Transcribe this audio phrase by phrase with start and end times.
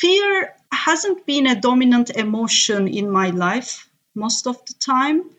[0.00, 5.30] fear hasn't been a dominant emotion in my life most of the time.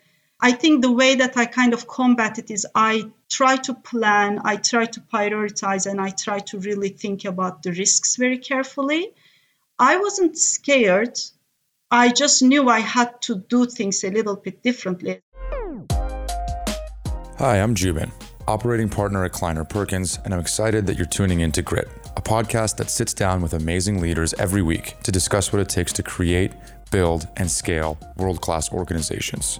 [0.41, 4.39] I think the way that I kind of combat it is I try to plan,
[4.43, 9.11] I try to prioritize, and I try to really think about the risks very carefully.
[9.77, 11.17] I wasn't scared.
[11.91, 15.21] I just knew I had to do things a little bit differently.
[17.37, 18.11] Hi, I'm Joubin,
[18.49, 21.87] operating partner at Kleiner Perkins, and I'm excited that you're tuning in to Grit,
[22.17, 25.93] a podcast that sits down with amazing leaders every week to discuss what it takes
[25.93, 26.53] to create,
[26.89, 29.59] build, and scale world class organizations.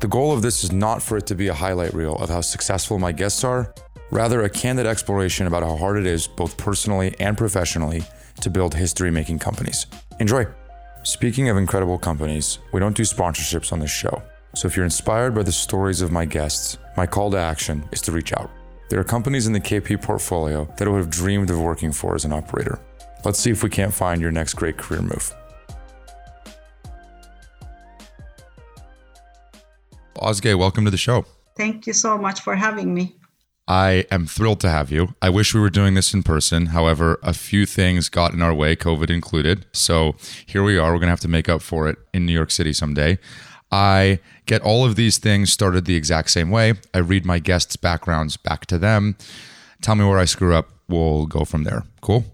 [0.00, 2.42] The goal of this is not for it to be a highlight reel of how
[2.42, 3.72] successful my guests are,
[4.10, 8.02] rather, a candid exploration about how hard it is, both personally and professionally,
[8.42, 9.86] to build history making companies.
[10.20, 10.46] Enjoy!
[11.02, 14.22] Speaking of incredible companies, we don't do sponsorships on this show.
[14.58, 18.00] So if you're inspired by the stories of my guests, my call to action is
[18.00, 18.50] to reach out.
[18.90, 22.16] There are companies in the KP portfolio that I would have dreamed of working for
[22.16, 22.80] as an operator.
[23.24, 25.32] Let's see if we can't find your next great career move.
[30.16, 31.24] Ozge, welcome to the show.
[31.56, 33.14] Thank you so much for having me.
[33.68, 35.14] I am thrilled to have you.
[35.22, 36.66] I wish we were doing this in person.
[36.66, 39.66] However, a few things got in our way, COVID included.
[39.72, 40.86] So here we are.
[40.86, 43.18] We're going to have to make up for it in New York City someday.
[43.70, 46.74] I get all of these things started the exact same way.
[46.94, 49.16] I read my guests' backgrounds back to them.
[49.82, 50.70] Tell me where I screw up.
[50.88, 51.84] We'll go from there.
[52.00, 52.24] Cool?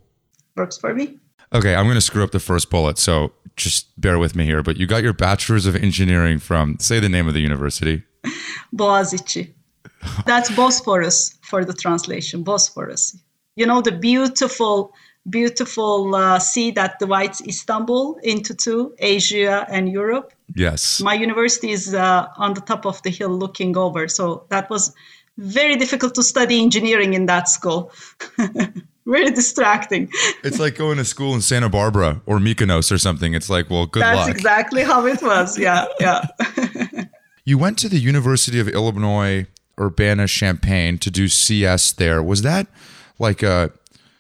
[0.57, 1.19] Works for me.
[1.53, 2.99] Okay, I'm going to screw up the first bullet.
[2.99, 4.63] So just bear with me here.
[4.63, 8.03] But you got your bachelor's of engineering from, say the name of the university.
[8.75, 9.53] Boğaziçi.
[10.27, 13.17] That's Bosphorus for the translation, Bosphorus.
[13.57, 14.93] You know, the beautiful,
[15.29, 20.33] beautiful uh, sea that divides Istanbul into two, Asia and Europe.
[20.55, 21.01] Yes.
[21.01, 24.09] My university is uh, on the top of the hill looking over.
[24.09, 24.95] So that was
[25.39, 27.91] very difficult to study engineering in that school.
[29.07, 30.11] very distracting.
[30.43, 33.35] It's like going to school in Santa Barbara or Mykonos or something.
[33.35, 34.27] It's like, well, good That's luck.
[34.27, 35.59] That's exactly how it was.
[35.59, 36.27] Yeah, yeah.
[37.45, 39.47] you went to the University of Illinois
[39.79, 42.23] Urbana Champaign to do CS there.
[42.23, 42.67] Was that
[43.19, 43.73] like a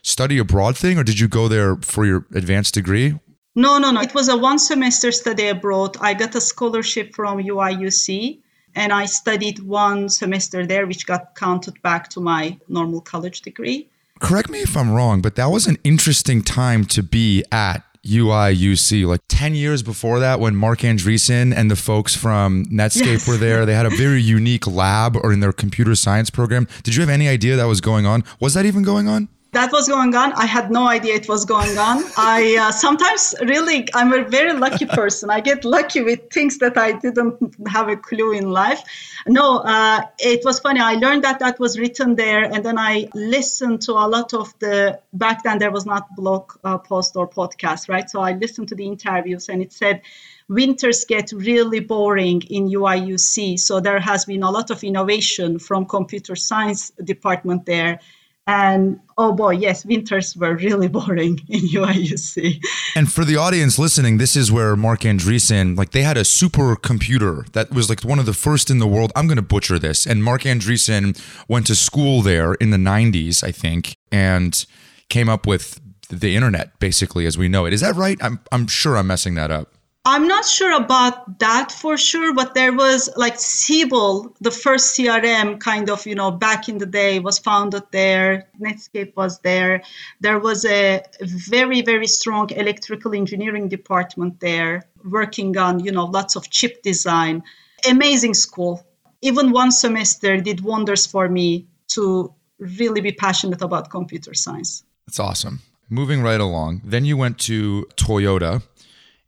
[0.04, 3.18] study abroad thing, or did you go there for your advanced degree?
[3.56, 4.00] No, no, no.
[4.00, 5.96] It was a one semester study abroad.
[6.00, 8.38] I got a scholarship from UIUC
[8.74, 13.88] and I studied one semester there, which got counted back to my normal college degree.
[14.20, 19.06] Correct me if I'm wrong, but that was an interesting time to be at UIUC.
[19.06, 23.28] Like 10 years before that, when Marc Andreessen and the folks from Netscape yes.
[23.28, 26.66] were there, they had a very unique lab or in their computer science program.
[26.82, 28.24] Did you have any idea that was going on?
[28.40, 29.28] Was that even going on?
[29.54, 30.32] That was going on.
[30.32, 32.04] I had no idea it was going on.
[32.16, 35.30] I uh, sometimes really, I'm a very lucky person.
[35.30, 38.82] I get lucky with things that I didn't have a clue in life.
[39.26, 40.80] No, uh, it was funny.
[40.80, 44.52] I learned that that was written there, and then I listened to a lot of
[44.58, 45.00] the.
[45.12, 48.10] Back then, there was not blog uh, post or podcast, right?
[48.10, 50.02] So I listened to the interviews, and it said
[50.48, 53.58] winters get really boring in UIUC.
[53.58, 58.00] So there has been a lot of innovation from computer science department there
[58.46, 62.62] and oh boy, yes, winters were really boring in UIUC.
[62.96, 67.50] And for the audience listening, this is where Marc Andreessen, like they had a supercomputer
[67.52, 69.12] that was like one of the first in the world.
[69.16, 70.06] I'm going to butcher this.
[70.06, 74.64] And Marc Andreessen went to school there in the 90s, I think, and
[75.08, 77.72] came up with the internet basically as we know it.
[77.72, 78.18] Is that right?
[78.22, 79.73] I'm, I'm sure I'm messing that up.
[80.06, 85.58] I'm not sure about that for sure, but there was like Siebel, the first CRM
[85.58, 88.46] kind of, you know, back in the day was founded there.
[88.60, 89.82] Netscape was there.
[90.20, 96.36] There was a very, very strong electrical engineering department there working on, you know, lots
[96.36, 97.42] of chip design.
[97.88, 98.86] Amazing school.
[99.22, 104.84] Even one semester did wonders for me to really be passionate about computer science.
[105.06, 105.60] That's awesome.
[105.88, 108.62] Moving right along, then you went to Toyota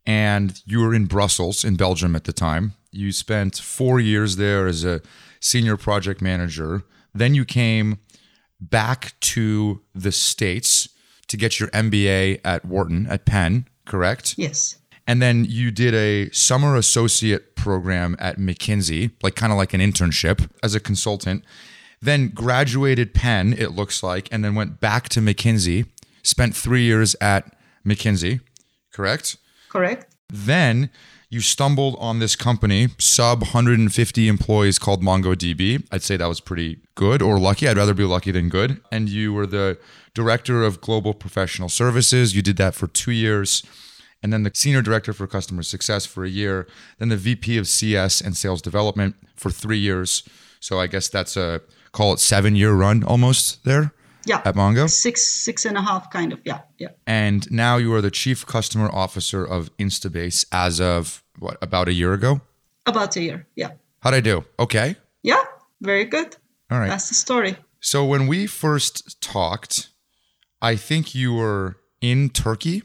[0.07, 2.75] and you were in Brussels, in Belgium at the time.
[2.93, 5.03] You spent four years there as a
[5.41, 6.83] senior project manager.
[7.15, 7.99] Then you came
[8.61, 10.89] back to the States
[11.29, 14.35] to get your MBA at Wharton, at Penn, correct?
[14.39, 14.79] Yes.
[15.07, 19.81] And then you did a summer associate program at McKinsey, like kind of like an
[19.81, 21.45] internship as a consultant.
[22.01, 25.87] Then graduated Penn, it looks like, and then went back to McKinsey,
[26.23, 28.41] spent three years at McKinsey,
[28.93, 29.37] correct?
[29.69, 30.15] Correct.
[30.29, 30.91] Then
[31.29, 35.87] you stumbled on this company, sub 150 employees called MongoDB.
[35.91, 37.69] I'd say that was pretty good or lucky.
[37.69, 38.81] I'd rather be lucky than good.
[38.93, 39.79] And you were the
[40.15, 42.35] director of global professional services.
[42.35, 43.65] You did that for two years.
[44.23, 46.67] And then the senior director for customer success for a year.
[46.99, 50.23] Then the VP of CS and sales development for three years.
[50.61, 51.61] So I guess that's a
[51.93, 53.93] call it seven year run almost there.
[54.27, 54.43] Yeah.
[54.45, 54.89] at Mongo.
[54.91, 56.41] Six, six and a half, kind of.
[56.45, 56.89] Yeah, yeah.
[57.07, 61.93] And now you are the chief customer officer of Instabase as of what, about a
[61.93, 62.41] year ago?
[62.87, 63.47] About a year.
[63.57, 63.71] Yeah.
[64.01, 64.45] How'd I do?
[64.59, 64.97] Okay.
[65.23, 65.43] Yeah.
[65.81, 66.37] Very good.
[66.71, 66.89] All right.
[66.89, 67.57] That's the story.
[67.81, 69.91] So when we first talked,
[70.61, 72.83] I think you were in Turkey.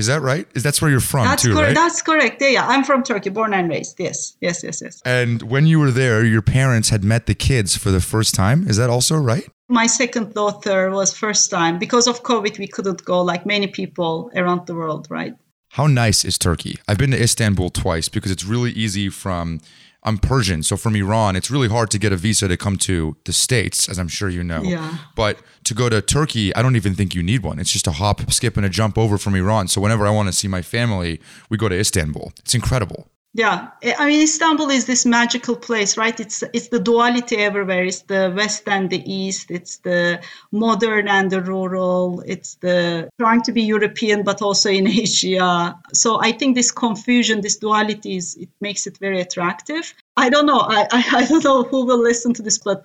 [0.00, 0.46] Is that right?
[0.56, 1.66] Is that's where you're from That's too, correct.
[1.68, 1.74] right?
[1.82, 2.36] That's correct.
[2.42, 2.66] Yeah, yeah.
[2.72, 3.94] I'm from Turkey, born and raised.
[4.06, 4.94] Yes, yes, yes, yes.
[5.04, 8.58] And when you were there, your parents had met the kids for the first time.
[8.70, 9.46] Is that also right?
[9.68, 12.58] My second daughter was first time because of COVID.
[12.58, 15.34] We couldn't go like many people around the world, right?
[15.74, 16.74] How nice is Turkey?
[16.88, 19.60] I've been to Istanbul twice because it's really easy from
[20.02, 23.16] I'm Persian, so from Iran, it's really hard to get a visa to come to
[23.24, 24.62] the States, as I'm sure you know.
[24.62, 24.96] Yeah.
[25.14, 27.58] But to go to Turkey, I don't even think you need one.
[27.58, 29.68] It's just a hop, skip, and a jump over from Iran.
[29.68, 31.20] So whenever I want to see my family,
[31.50, 32.32] we go to Istanbul.
[32.38, 33.08] It's incredible.
[33.32, 36.18] Yeah, I mean Istanbul is this magical place, right?
[36.18, 37.84] It's it's the duality everywhere.
[37.84, 39.52] It's the west and the east.
[39.52, 42.24] It's the modern and the rural.
[42.26, 45.78] It's the trying to be European but also in Asia.
[45.94, 49.94] So I think this confusion, this duality, is it makes it very attractive.
[50.16, 50.60] I don't know.
[50.60, 52.82] I I, I don't know who will listen to this, but.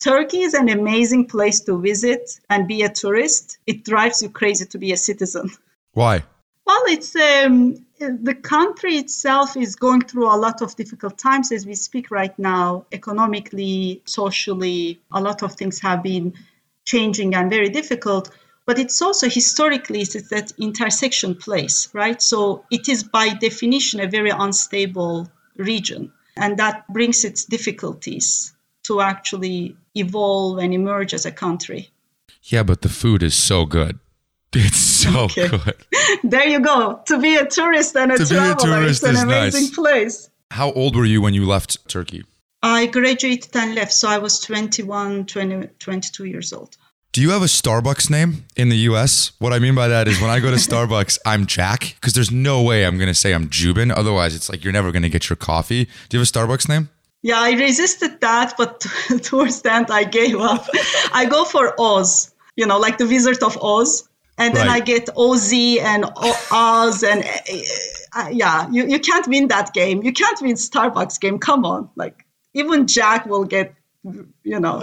[0.00, 3.56] Turkey is an amazing place to visit and be a tourist.
[3.66, 5.50] It drives you crazy to be a citizen.
[5.92, 6.24] Why?
[6.66, 11.66] Well, it's um, the country itself is going through a lot of difficult times as
[11.66, 15.00] we speak right now, economically, socially.
[15.12, 16.34] A lot of things have been
[16.84, 18.30] changing and very difficult.
[18.66, 22.20] But it's also historically it's that intersection place, right?
[22.22, 29.02] So it is by definition a very unstable region, and that brings its difficulties to
[29.02, 31.90] actually evolve and emerge as a country.
[32.42, 33.98] Yeah, but the food is so good.
[34.56, 35.48] It's so Okay.
[35.48, 35.74] good.
[36.22, 37.00] There you go.
[37.06, 39.74] To be a tourist and a To a traveler, tourist it's an amazing nice.
[39.74, 40.30] place.
[40.50, 42.24] How old were you when you left Turkey?
[42.62, 46.76] I graduated and left, so I was 21, 20, 22 years old.
[47.12, 49.32] Do you have a Starbucks name in the US?
[49.38, 52.30] What I mean by that is when I go to Starbucks, I'm Jack because there's
[52.32, 53.90] no way I'm going to say I'm Joubin.
[53.90, 55.84] Otherwise, it's like you're never going to get your coffee.
[56.08, 56.88] Do you have a Starbucks name?
[57.22, 58.80] Yeah, I resisted that, but
[59.22, 60.66] towards the end, I gave up.
[61.12, 64.08] I go for Oz, you know, like the Wizard of Oz.
[64.36, 64.82] And then Right.
[64.82, 66.04] I get OZ and
[66.50, 70.02] Oz, and uh, uh, yeah, you, you can't win that game.
[70.02, 71.38] You can't win Starbucks game.
[71.38, 73.74] Come on, like even Jack will get,
[74.42, 74.82] you know.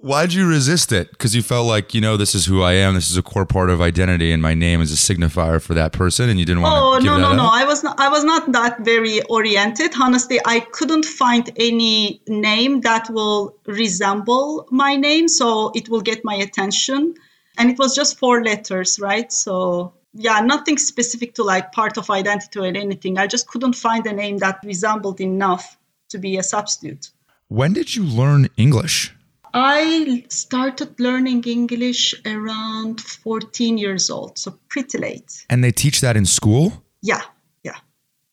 [0.00, 1.10] Why'd you resist it?
[1.10, 2.94] Because you felt like, you know, this is who I am.
[2.94, 5.92] This is a core part of identity, and my name is a signifier for that
[5.92, 7.44] person, and you didn't want Oh to no no no!
[7.44, 7.52] up?
[7.52, 8.00] I was not.
[8.00, 9.92] I was not that very oriented.
[10.00, 16.24] Honestly, I couldn't find any name that will resemble my name, so it will get
[16.24, 17.14] my attention.
[17.58, 19.32] And it was just four letters, right?
[19.32, 23.18] So yeah, nothing specific to like part of identity or anything.
[23.18, 25.76] I just couldn't find a name that resembled enough
[26.08, 27.10] to be a substitute.
[27.48, 29.12] When did you learn English?
[29.54, 35.46] I started learning English around 14 years old, so pretty late.
[35.48, 36.82] And they teach that in school?
[37.00, 37.22] Yeah,
[37.62, 37.76] yeah.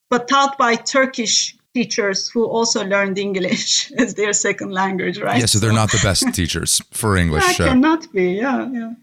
[0.09, 5.39] But taught by Turkish teachers who also learned English as their second language, right?
[5.39, 7.59] Yeah, so they're not the best teachers for English.
[7.59, 8.93] uh, cannot be, yeah, yeah.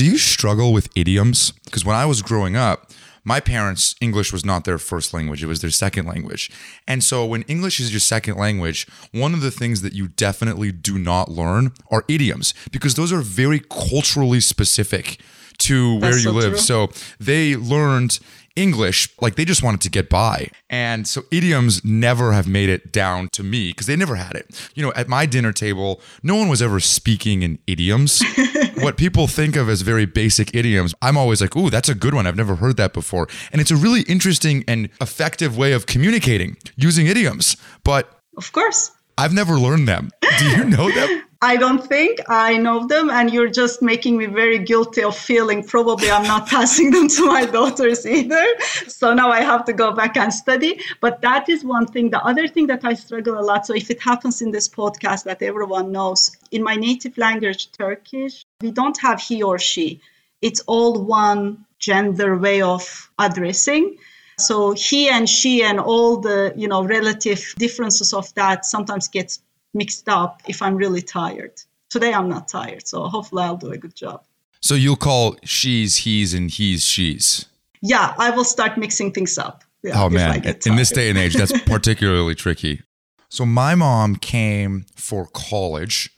[0.00, 1.52] Do you struggle with idioms?
[1.66, 2.90] Because when I was growing up,
[3.22, 6.50] my parents' English was not their first language, it was their second language.
[6.88, 10.72] And so when English is your second language, one of the things that you definitely
[10.72, 15.20] do not learn are idioms because those are very culturally specific
[15.58, 16.52] to where That's you so live.
[16.52, 16.58] true.
[16.60, 16.88] So
[17.18, 18.20] they learned
[18.60, 20.48] English like they just wanted to get by.
[20.68, 24.70] And so idioms never have made it down to me because they never had it.
[24.74, 28.22] You know, at my dinner table, no one was ever speaking in idioms.
[28.80, 32.14] what people think of as very basic idioms, I'm always like, ooh, that's a good
[32.14, 32.26] one.
[32.26, 33.28] I've never heard that before.
[33.50, 37.56] And it's a really interesting and effective way of communicating using idioms.
[37.82, 38.90] But Of course.
[39.16, 40.10] I've never learned them.
[40.38, 41.22] Do you know them?
[41.42, 45.64] I don't think I know them, and you're just making me very guilty of feeling
[45.64, 48.46] probably I'm not passing them to my daughters either.
[48.86, 50.80] So now I have to go back and study.
[51.00, 52.10] But that is one thing.
[52.10, 53.64] The other thing that I struggle a lot.
[53.64, 58.44] So if it happens in this podcast that everyone knows, in my native language, Turkish,
[58.60, 60.02] we don't have he or she.
[60.42, 63.96] It's all one gender way of addressing.
[64.36, 69.40] So he and she and all the you know relative differences of that sometimes gets
[69.74, 71.52] mixed up if I'm really tired.
[71.88, 74.22] Today I'm not tired, so hopefully I'll do a good job.
[74.60, 77.46] So you'll call she's, he's, and he's, she's.
[77.82, 79.64] Yeah, I will start mixing things up.
[79.82, 82.82] Yeah, Oh man, in this day and age, that's particularly tricky.
[83.30, 86.10] So my mom came for college,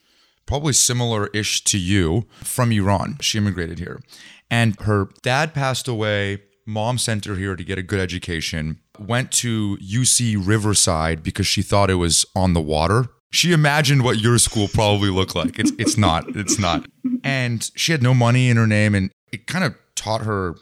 [0.47, 3.18] probably similar-ish to you, from Iran.
[3.21, 4.02] She immigrated here,
[4.50, 6.42] and her dad passed away.
[6.66, 8.78] Mom sent her here to get a good education.
[8.99, 13.06] Went to UC Riverside because she thought it was on the water.
[13.32, 15.58] She imagined what your school probably looked like.
[15.58, 16.36] It's it's not.
[16.36, 16.86] It's not.
[17.24, 18.94] and she had no money in her name.
[18.94, 20.54] And it kind of taught her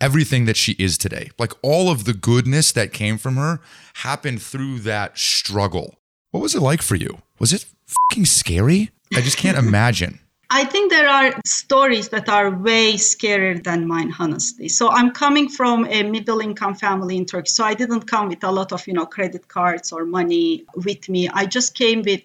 [0.00, 1.30] everything that she is today.
[1.38, 3.60] Like all of the goodness that came from her
[3.94, 5.98] happened through that struggle.
[6.30, 7.22] What was it like for you?
[7.38, 8.90] Was it fucking scary?
[9.14, 10.20] I just can't imagine.
[10.52, 14.68] I think there are stories that are way scarier than mine, honestly.
[14.68, 17.50] So I'm coming from a middle income family in Turkey.
[17.50, 21.08] So I didn't come with a lot of, you know, credit cards or money with
[21.08, 21.28] me.
[21.28, 22.22] I just came with,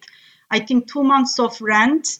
[0.50, 2.18] I think, two months of rent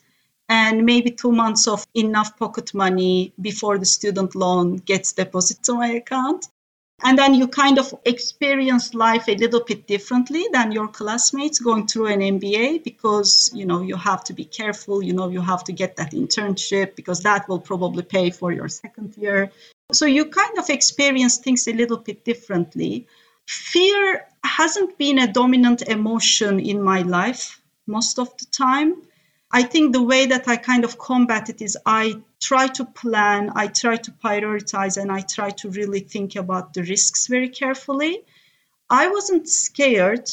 [0.48, 5.74] and maybe two months of enough pocket money before the student loan gets deposited to
[5.74, 6.50] my account
[7.04, 11.88] and then you kind of experience life a little bit differently than your classmates going
[11.88, 15.64] through an MBA because you know you have to be careful you know you have
[15.66, 19.52] to get that internship because that will probably pay for your second year.
[19.92, 23.08] So you kind of experience things a little bit differently.
[23.46, 28.96] Fear hasn't been a dominant emotion in my life most of the time
[29.56, 33.54] I think the way that I kind of combat it is I try to plan,
[33.56, 38.26] I try to prioritize, and I try to really think about the risks very carefully.
[38.90, 40.30] I wasn't scared.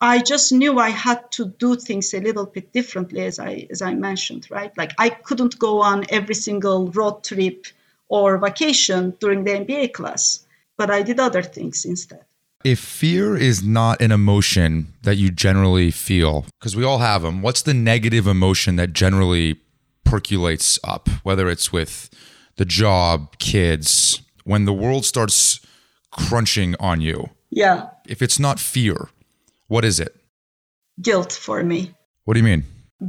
[0.00, 3.82] I just knew I had to do things a little bit differently, as I as
[3.82, 4.72] I mentioned, right?
[4.78, 7.66] Like I couldn't go on every single road trip
[8.08, 10.46] or vacation during the MBA class,
[10.76, 12.24] but I did other things instead
[12.64, 17.42] if fear is not an emotion that you generally feel, because we all have them,
[17.42, 19.60] what's the negative emotion that generally
[20.04, 22.08] percolates up, whether it's with
[22.56, 25.60] the job, kids, when the world starts
[26.10, 27.28] crunching on you?
[27.50, 27.90] Yeah.
[28.08, 29.10] If it's not fear,
[29.68, 30.16] what is it?
[31.00, 31.94] Guilt for me.
[32.24, 32.64] What do you mean?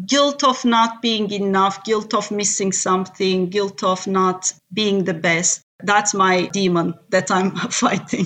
[0.06, 5.62] Guilt of not being enough, guilt of missing something, guilt of not being the best.
[5.84, 8.26] That's my demon that I'm fighting.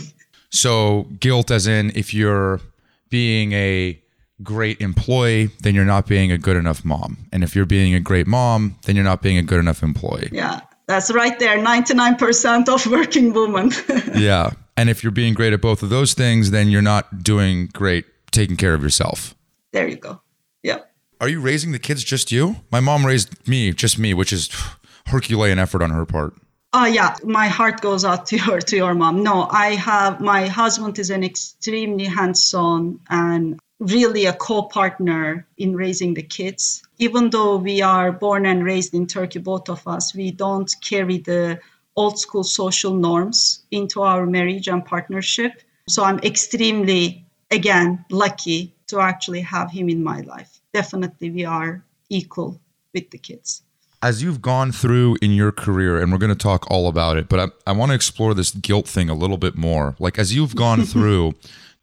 [0.51, 2.60] So guilt, as in if you're
[3.10, 4.01] being a
[4.41, 7.18] great employee, then you're not being a good enough mom.
[7.32, 10.29] And if you're being a great mom, then you're not being a good enough employee.
[10.32, 11.58] Yeah, that's right there.
[11.58, 13.72] 99% of working women.
[14.20, 14.51] yeah.
[14.77, 18.06] And if you're being great at both of those things, then you're not doing great
[18.32, 19.36] taking care of yourself.
[19.74, 20.22] There you go.
[20.63, 20.79] Yeah.
[21.20, 22.58] Are you raising the kids just you?
[22.72, 24.50] My mom raised me, just me, which is
[25.08, 26.34] Herculean effort on her part.
[26.72, 29.24] Oh yeah, my heart goes out to your to your mom.
[29.24, 36.14] No, I have my husband is an extremely hands-on and really a co-partner in raising
[36.14, 36.84] the kids.
[37.00, 41.18] Even though we are born and raised in Turkey, both of us, we don't carry
[41.18, 41.60] the
[41.96, 45.64] old school social norms into our marriage and partnership.
[45.88, 50.62] So I'm extremely again lucky to actually have him in my life.
[50.72, 52.62] Definitely we are equal
[52.94, 53.64] with the kids
[54.01, 57.27] as you've gone through in your career, and we're going to talk all about it,
[57.27, 59.96] but I, I want to explore this guilt thing a little bit more.
[60.00, 61.34] Like, as you've gone through,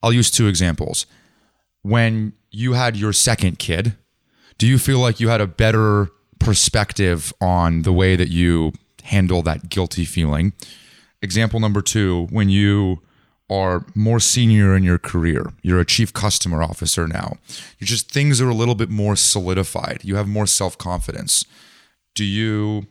[0.03, 1.07] I'll use two examples.
[1.83, 3.97] When you had your second kid,
[4.59, 6.09] do you feel like you had a better
[6.39, 8.73] perspective on the way that you
[9.05, 10.55] handle that guilty feeling?
[11.21, 13.03] Example number two, when you
[13.49, 17.37] are more senior in your career, you're a chief customer officer now,
[17.79, 21.45] you just things are a little bit more solidified, you have more self confidence
[22.17, 22.87] do you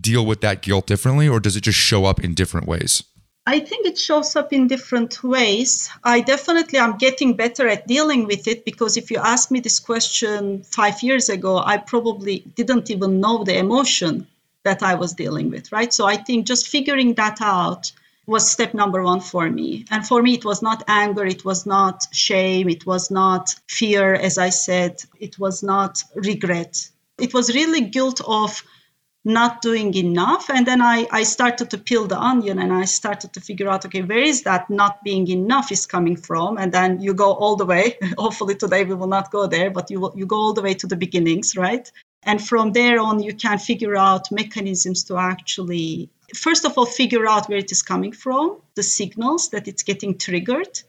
[0.00, 3.02] deal with that guilt differently or does it just show up in different ways?
[3.46, 5.88] I think it shows up in different ways.
[6.04, 9.80] I definitely am getting better at dealing with it because if you asked me this
[9.80, 14.26] question 5 years ago, I probably didn't even know the emotion
[14.64, 15.92] that I was dealing with, right?
[15.94, 17.90] So I think just figuring that out
[18.26, 19.86] was step number 1 for me.
[19.90, 24.12] And for me it was not anger, it was not shame, it was not fear
[24.12, 28.62] as I said, it was not regret it was really guilt of
[29.24, 30.48] not doing enough.
[30.48, 33.84] And then I, I started to peel the onion and i started to figure out
[33.84, 36.56] okay where is that not being enough is coming from?
[36.56, 37.98] And then you go all the way.
[38.18, 40.86] Hopefully today we will not go there but you, you go all the way to
[40.86, 41.90] the beginnings right?
[42.22, 47.28] And from there on you can figure out mechanisms to actually first of all figure
[47.28, 50.80] out where it is coming from the signals that it's getting triggered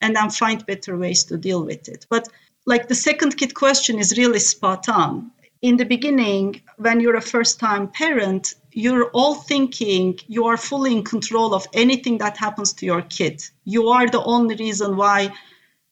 [0.00, 2.06] and then find better ways to deal with it.
[2.08, 2.28] But
[2.66, 5.30] like the second kid question is really spot on
[5.62, 10.92] in the beginning, when you're a first time parent, you're all thinking you are fully
[10.92, 13.42] in control of anything that happens to your kid.
[13.64, 15.32] You are the only reason why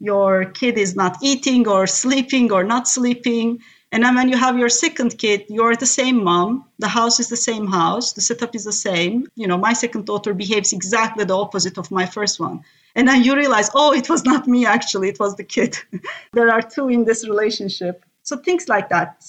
[0.00, 3.60] your kid is not eating or sleeping or not sleeping.
[3.90, 6.66] And then when you have your second kid, you're the same mom.
[6.78, 8.12] The house is the same house.
[8.12, 9.28] The setup is the same.
[9.34, 12.64] You know, my second daughter behaves exactly the opposite of my first one.
[12.96, 15.78] And then you realize, oh, it was not me actually, it was the kid.
[16.32, 18.04] there are two in this relationship.
[18.22, 19.24] So things like that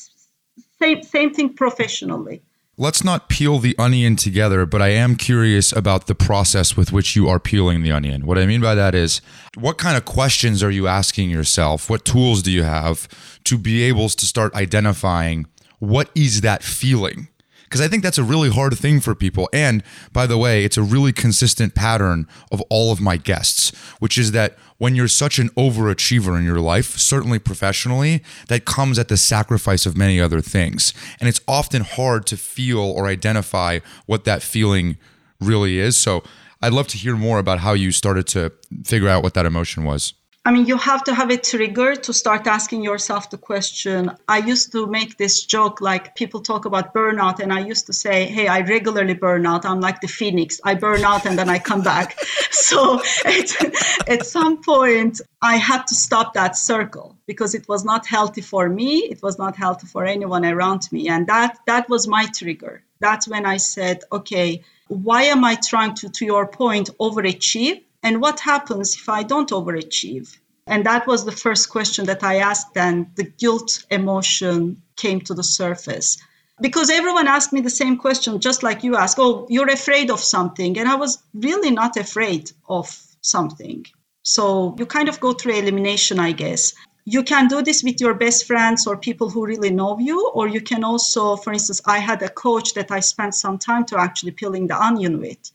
[0.81, 2.41] same same thing professionally.
[2.77, 7.15] Let's not peel the onion together, but I am curious about the process with which
[7.15, 8.25] you are peeling the onion.
[8.25, 9.21] What I mean by that is,
[9.55, 11.89] what kind of questions are you asking yourself?
[11.89, 13.07] What tools do you have
[13.45, 15.47] to be able to start identifying
[15.79, 17.29] what is that feeling?
[17.75, 19.49] Because I think that's a really hard thing for people.
[19.51, 24.17] And by the way, it's a really consistent pattern of all of my guests, which
[24.17, 29.09] is that when you're such an overachiever in your life, certainly professionally, that comes at
[29.09, 30.93] the sacrifice of many other things.
[31.19, 34.95] And it's often hard to feel or identify what that feeling
[35.41, 35.97] really is.
[35.97, 36.23] So
[36.61, 38.53] I'd love to hear more about how you started to
[38.85, 40.13] figure out what that emotion was.
[40.47, 44.11] I mean, you have to have a trigger to start asking yourself the question.
[44.27, 47.93] I used to make this joke like people talk about burnout, and I used to
[47.93, 49.65] say, Hey, I regularly burn out.
[49.65, 50.61] I'm like the phoenix.
[50.63, 52.19] I burn out and then I come back.
[52.51, 58.05] so at, at some point, I had to stop that circle because it was not
[58.05, 58.97] healthy for me.
[58.99, 61.09] It was not healthy for anyone around me.
[61.09, 62.83] And that, that was my trigger.
[62.99, 67.81] That's when I said, Okay, why am I trying to, to your point, overachieve?
[68.05, 70.37] And what happens if I don't overachieve?
[70.67, 73.09] And that was the first question that I asked then.
[73.15, 76.15] The guilt emotion came to the surface.
[76.61, 80.19] Because everyone asked me the same question, just like you asked, oh, you're afraid of
[80.19, 80.77] something.
[80.77, 82.87] And I was really not afraid of
[83.21, 83.87] something.
[84.21, 86.75] So you kind of go through elimination, I guess.
[87.05, 90.47] You can do this with your best friends or people who really know you, or
[90.47, 93.99] you can also, for instance, I had a coach that I spent some time to
[93.99, 95.51] actually peeling the onion with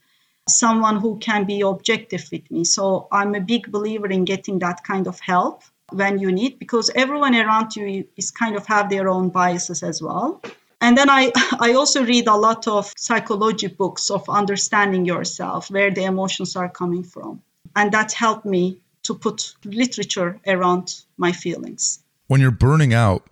[0.47, 2.63] someone who can be objective with me.
[2.63, 6.89] So I'm a big believer in getting that kind of help when you need because
[6.95, 10.41] everyone around you is kind of have their own biases as well.
[10.79, 15.91] And then I, I also read a lot of psychology books of understanding yourself, where
[15.91, 17.41] the emotions are coming from.
[17.75, 21.99] And that helped me to put literature around my feelings.
[22.27, 23.27] When you're burning out,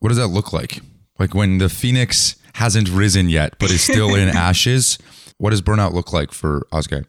[0.00, 0.80] what does that look like?
[1.18, 4.98] Like when the phoenix hasn't risen yet, but is still in ashes,
[5.38, 7.04] what does burnout look like for Ozge?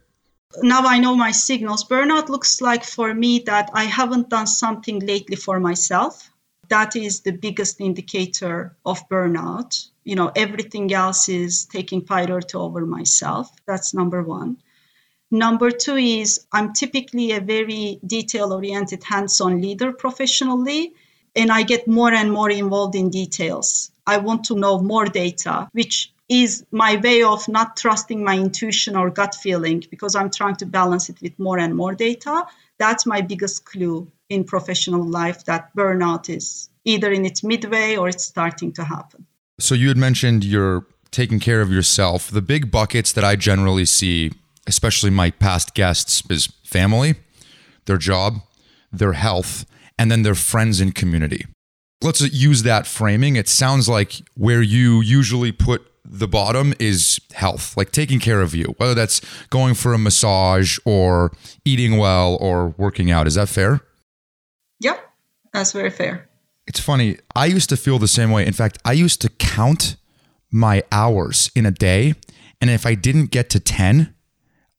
[0.61, 1.83] Now I know my signals.
[1.83, 6.31] Burnout looks like for me that I haven't done something lately for myself.
[6.69, 9.89] That is the biggest indicator of burnout.
[10.03, 13.49] You know, everything else is taking priority over myself.
[13.65, 14.57] That's number one.
[15.29, 20.93] Number two is I'm typically a very detail oriented, hands on leader professionally,
[21.35, 23.91] and I get more and more involved in details.
[24.05, 28.95] I want to know more data, which is my way of not trusting my intuition
[28.95, 32.45] or gut feeling because I'm trying to balance it with more and more data.
[32.77, 38.09] That's my biggest clue in professional life that burnout is either in its midway or
[38.09, 39.25] it's starting to happen.
[39.59, 42.29] So you had mentioned you're taking care of yourself.
[42.29, 44.31] The big buckets that I generally see,
[44.67, 47.15] especially my past guests, is family,
[47.85, 48.41] their job,
[48.91, 49.65] their health,
[49.97, 51.45] and then their friends and community.
[52.01, 53.37] Let's use that framing.
[53.37, 58.55] It sounds like where you usually put the bottom is health, like taking care of
[58.55, 61.31] you, whether that's going for a massage or
[61.65, 63.27] eating well or working out.
[63.27, 63.81] Is that fair?
[64.79, 64.99] Yep,
[65.53, 66.29] that's very fair.
[66.67, 67.17] It's funny.
[67.35, 68.45] I used to feel the same way.
[68.45, 69.95] In fact, I used to count
[70.51, 72.13] my hours in a day.
[72.59, 74.13] And if I didn't get to 10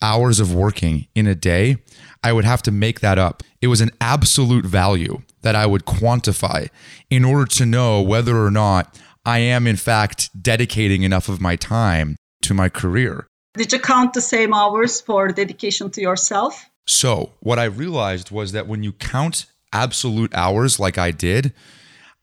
[0.03, 1.77] hours of working in a day,
[2.23, 3.43] I would have to make that up.
[3.61, 6.69] It was an absolute value that I would quantify
[7.11, 11.57] in order to know whether or not I am, in fact, dedicating enough of my
[11.57, 13.27] time to my career.
[13.55, 16.65] Did you count the same hours for dedication to yourself?
[16.87, 21.53] So, what I realized was that when you count absolute hours like I did,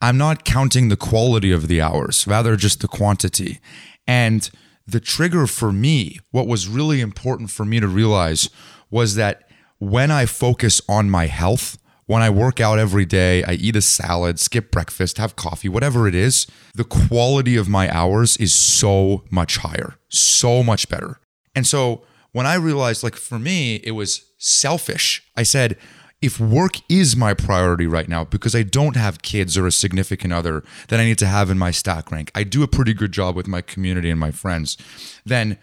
[0.01, 3.59] I'm not counting the quality of the hours, rather just the quantity.
[4.07, 4.49] And
[4.87, 8.49] the trigger for me, what was really important for me to realize
[8.89, 11.77] was that when I focus on my health,
[12.07, 16.07] when I work out every day, I eat a salad, skip breakfast, have coffee, whatever
[16.07, 21.19] it is, the quality of my hours is so much higher, so much better.
[21.55, 25.77] And so when I realized, like for me, it was selfish, I said,
[26.21, 30.33] if work is my priority right now because I don't have kids or a significant
[30.33, 33.11] other that I need to have in my stack rank, I do a pretty good
[33.11, 34.77] job with my community and my friends,
[35.25, 35.57] then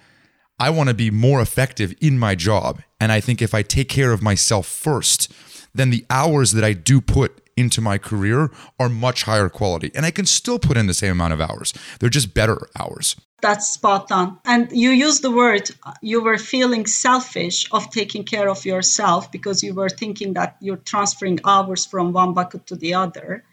[0.59, 2.83] I want to be more effective in my job.
[3.01, 5.33] And I think if I take care of myself first,
[5.75, 9.91] then the hours that I do put into my career are much higher quality.
[9.95, 11.75] And I can still put in the same amount of hours.
[12.01, 13.17] They're just better hours.
[13.43, 14.39] That's spot on.
[14.45, 15.69] And you used the word,
[16.01, 20.77] you were feeling selfish of taking care of yourself because you were thinking that you're
[20.77, 23.45] transferring hours from one bucket to the other.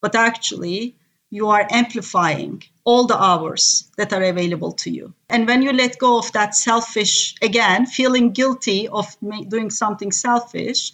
[0.00, 0.96] But actually,
[1.30, 5.14] you are amplifying all the hours that are available to you.
[5.28, 9.14] And when you let go of that selfish, again, feeling guilty of
[9.48, 10.92] doing something selfish,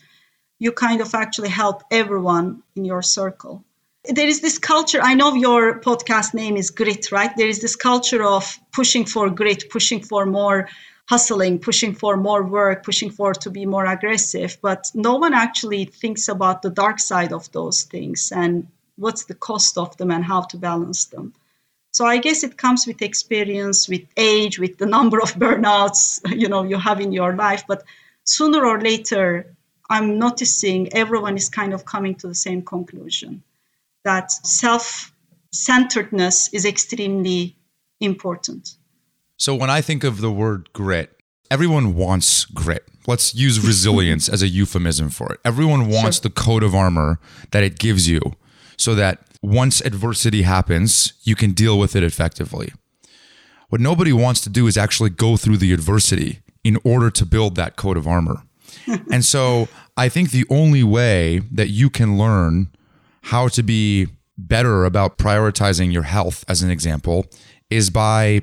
[0.59, 3.65] you kind of actually help everyone in your circle.
[4.05, 7.35] There is this culture, I know your podcast name is Grit, right?
[7.37, 10.69] There is this culture of pushing for grit, pushing for more
[11.07, 15.87] hustling, pushing for more work, pushing for to be more aggressive, but no one actually
[15.87, 18.33] thinks about the dark side of those things.
[18.33, 21.33] And what's the cost of them and how to balance them.
[21.93, 26.49] So I guess it comes with experience, with age, with the number of burnouts you
[26.49, 27.65] know you have in your life.
[27.67, 27.85] But
[28.25, 29.54] sooner or later,
[29.91, 33.43] I'm noticing everyone is kind of coming to the same conclusion
[34.05, 37.57] that self-centeredness is extremely
[38.01, 38.77] important.
[39.37, 41.11] So when I think of the word grit,
[41.51, 42.85] everyone wants grit.
[43.07, 45.41] Let's use resilience as a euphemism for it.
[45.45, 46.23] Everyone wants sure.
[46.23, 47.19] the coat of armor
[47.51, 48.21] that it gives you
[48.77, 52.73] so that once adversity happens, you can deal with it effectively.
[53.69, 57.57] What nobody wants to do is actually go through the adversity in order to build
[57.57, 58.43] that coat of armor.
[59.11, 62.69] and so I think the only way that you can learn
[63.23, 67.27] how to be better about prioritizing your health, as an example,
[67.71, 68.43] is by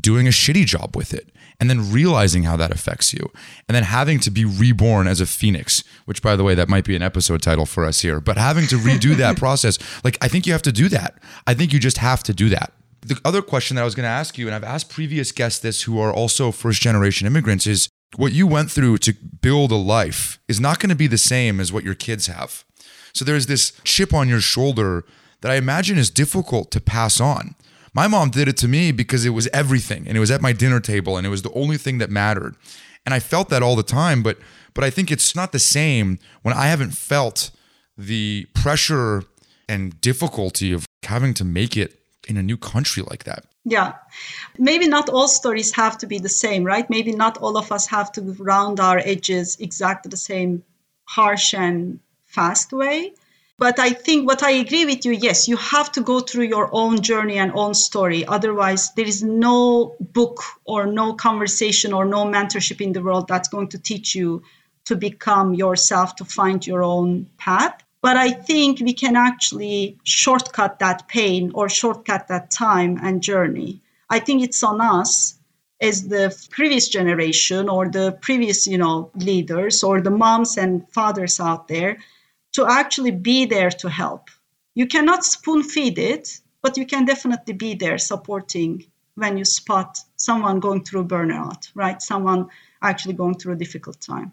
[0.00, 1.28] doing a shitty job with it
[1.60, 3.30] and then realizing how that affects you
[3.68, 6.84] and then having to be reborn as a phoenix which by the way that might
[6.84, 9.78] be an episode title for us here but having to redo that process.
[10.02, 11.18] Like i think you have to do that.
[11.46, 12.72] I think you just have to do that.
[13.02, 15.58] The other question that i was going to ask you and i've asked previous guests
[15.58, 19.76] this who are also first generation immigrants is what you went through to build a
[19.76, 22.64] life is not going to be the same as what your kids have
[23.12, 25.04] so there's this chip on your shoulder
[25.40, 27.54] that i imagine is difficult to pass on
[27.94, 30.52] my mom did it to me because it was everything and it was at my
[30.52, 32.56] dinner table and it was the only thing that mattered.
[33.04, 34.38] And I felt that all the time, but
[34.74, 37.50] but I think it's not the same when I haven't felt
[37.98, 39.24] the pressure
[39.68, 43.44] and difficulty of having to make it in a new country like that.
[43.64, 43.94] Yeah.
[44.58, 46.88] Maybe not all stories have to be the same, right?
[46.90, 50.64] Maybe not all of us have to round our edges exactly the same
[51.04, 53.14] harsh and fast way.
[53.58, 56.68] But I think what I agree with you, yes, you have to go through your
[56.72, 58.26] own journey and own story.
[58.26, 63.48] Otherwise, there is no book or no conversation or no mentorship in the world that's
[63.48, 64.42] going to teach you
[64.86, 67.80] to become yourself, to find your own path.
[68.02, 73.80] But I think we can actually shortcut that pain or shortcut that time and journey.
[74.10, 75.38] I think it's on us
[75.80, 81.38] as the previous generation or the previous, you know, leaders or the moms and fathers
[81.40, 81.98] out there
[82.52, 84.28] to actually be there to help.
[84.74, 88.84] You cannot spoon feed it, but you can definitely be there supporting
[89.14, 92.00] when you spot someone going through burnout, right?
[92.02, 92.48] Someone
[92.80, 94.32] actually going through a difficult time.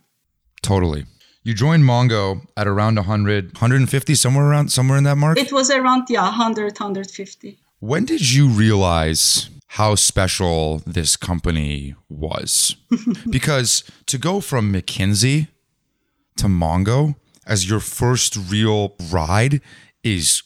[0.61, 1.05] Totally.
[1.43, 5.37] You joined Mongo at around 100, 150, somewhere around, somewhere in that mark?
[5.37, 7.57] It was around, yeah, 100, 150.
[7.79, 12.75] When did you realize how special this company was?
[13.29, 15.47] because to go from McKinsey
[16.37, 17.15] to Mongo,
[17.47, 19.61] as your first real ride
[20.03, 20.43] is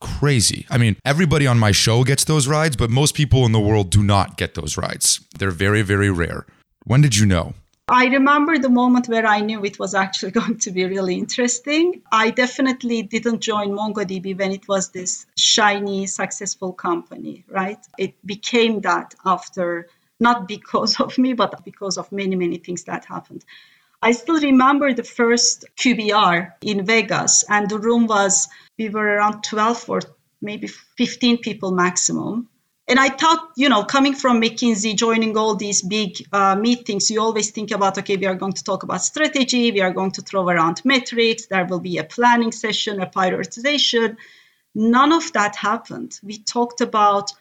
[0.00, 0.66] crazy.
[0.68, 3.90] I mean, everybody on my show gets those rides, but most people in the world
[3.90, 5.20] do not get those rides.
[5.38, 6.44] They're very, very rare.
[6.84, 7.54] When did you know?
[7.88, 12.00] I remember the moment where I knew it was actually going to be really interesting.
[12.10, 17.78] I definitely didn't join MongoDB when it was this shiny, successful company, right?
[17.98, 23.04] It became that after, not because of me, but because of many, many things that
[23.04, 23.44] happened.
[24.00, 29.42] I still remember the first QBR in Vegas, and the room was, we were around
[29.44, 30.00] 12 or
[30.40, 32.48] maybe 15 people maximum.
[32.86, 37.20] And I thought, you know, coming from McKinsey, joining all these big uh, meetings, you
[37.20, 40.22] always think about, okay, we are going to talk about strategy, we are going to
[40.22, 44.16] throw around metrics, there will be a planning session, a prioritization.
[44.74, 46.20] None of that happened.
[46.22, 47.32] We talked about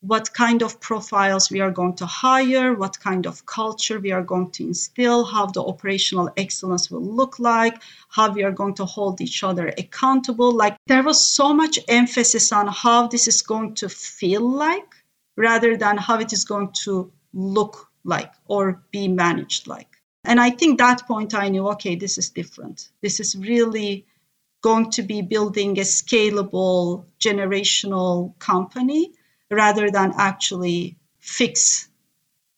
[0.00, 4.22] what kind of profiles we are going to hire, what kind of culture we are
[4.22, 8.86] going to instill, how the operational excellence will look like, how we are going to
[8.86, 10.52] hold each other accountable.
[10.52, 14.94] Like there was so much emphasis on how this is going to feel like
[15.36, 19.98] rather than how it is going to look like or be managed like.
[20.24, 22.88] And I think that point I knew, okay, this is different.
[23.02, 24.06] This is really
[24.62, 29.12] going to be building a scalable generational company
[29.50, 31.88] rather than actually fix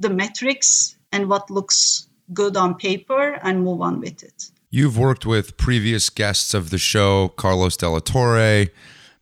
[0.01, 4.51] the metrics and what looks good on paper and move on with it.
[4.71, 8.69] You've worked with previous guests of the show, Carlos de la Torre,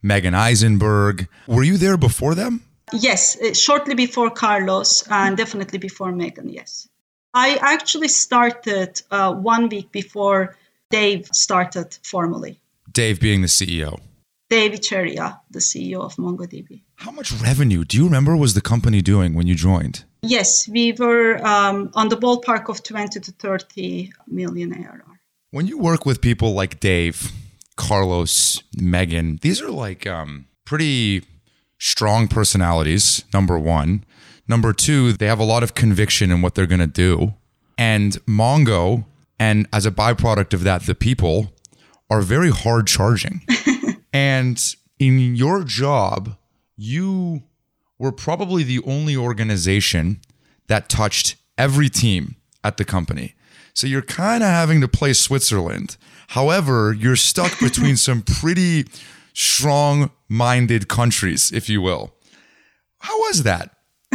[0.02, 1.28] Meagen Eisenberg.
[1.48, 2.62] Were you there before them?
[2.92, 6.88] Yes, uh, shortly before Carlos and definitely before Meagen, yes.
[7.34, 10.56] I actually started uh, one week before
[10.90, 12.60] Dave started formally.
[12.92, 14.00] Dave being the CEO.
[14.50, 16.82] Dev Ittycheria, the CEO of MongoDB.
[16.96, 20.04] How much revenue do you remember was the company doing when you joined?
[20.22, 25.04] Yes, we were um, on the ballpark of 20 to 30 million ARR.
[25.52, 27.30] When you work with people like Dave,
[27.76, 31.24] Carlos, Meagen, these are like um, pretty
[31.78, 34.04] strong personalities, number one.
[34.48, 37.34] Number two, they have a lot of conviction in what they're going to do.
[37.78, 39.04] And Mongo,
[39.38, 41.52] and as a byproduct of that, the people
[42.10, 43.42] are very hard charging.
[44.12, 46.36] And in your job,
[46.76, 47.42] you
[47.98, 50.20] were probably the only organization
[50.66, 53.34] that touched every team at the company.
[53.74, 55.96] So you're kind of having to play Switzerland.
[56.28, 58.86] However, you're stuck between some pretty
[59.32, 62.14] strong minded countries, if you will.
[62.98, 63.76] How was that?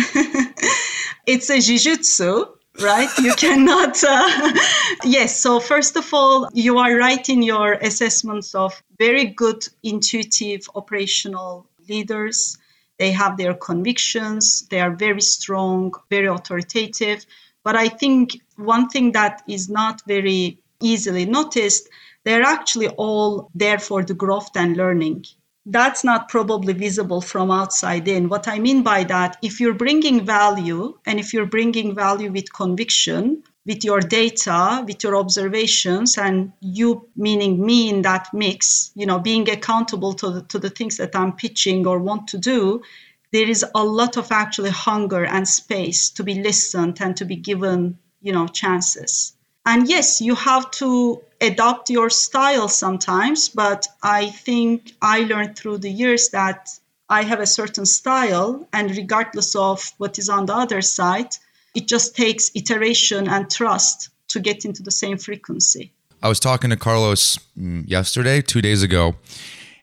[1.26, 3.10] it's a jujutsu right?
[3.20, 4.04] You cannot.
[4.04, 4.54] Uh,
[5.04, 5.40] yes.
[5.40, 11.68] So, first of all, you are right in your assessments of very good, intuitive, operational
[11.90, 12.58] leaders.
[12.98, 17.26] They have their convictions, they are very strong, very authoritative.
[17.64, 21.90] But I think one thing that is not very easily noticed,
[22.24, 25.26] they're actually all there for the growth and learning
[25.66, 28.30] that's not probably visible from outside in.
[28.30, 32.54] What I mean by that, if you're bringing value and if you're bringing value with
[32.54, 39.06] conviction, with your data, with your observations, and you meaning me in that mix, you
[39.06, 42.84] know, being accountable to the, to the things that I'm pitching or want to do,
[43.32, 47.36] there is a lot of actually hunger and space to be listened and to be
[47.36, 49.34] given, you know, chances.
[49.66, 55.80] And yes, you have to adopt your style sometimes, but I think I learned through
[55.80, 56.70] the years that
[57.10, 61.36] I have a certain style, and regardless of what is on the other side,
[61.76, 65.94] it just takes iteration and trust to get into the same frequency.
[66.24, 69.16] I was talking to Carlos mm, yesterday, two days ago,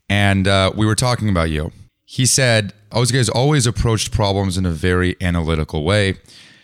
[0.08, 1.70] and uh, we were talking about you.
[2.04, 6.16] He said, Ozge has always approached problems in a very analytical way.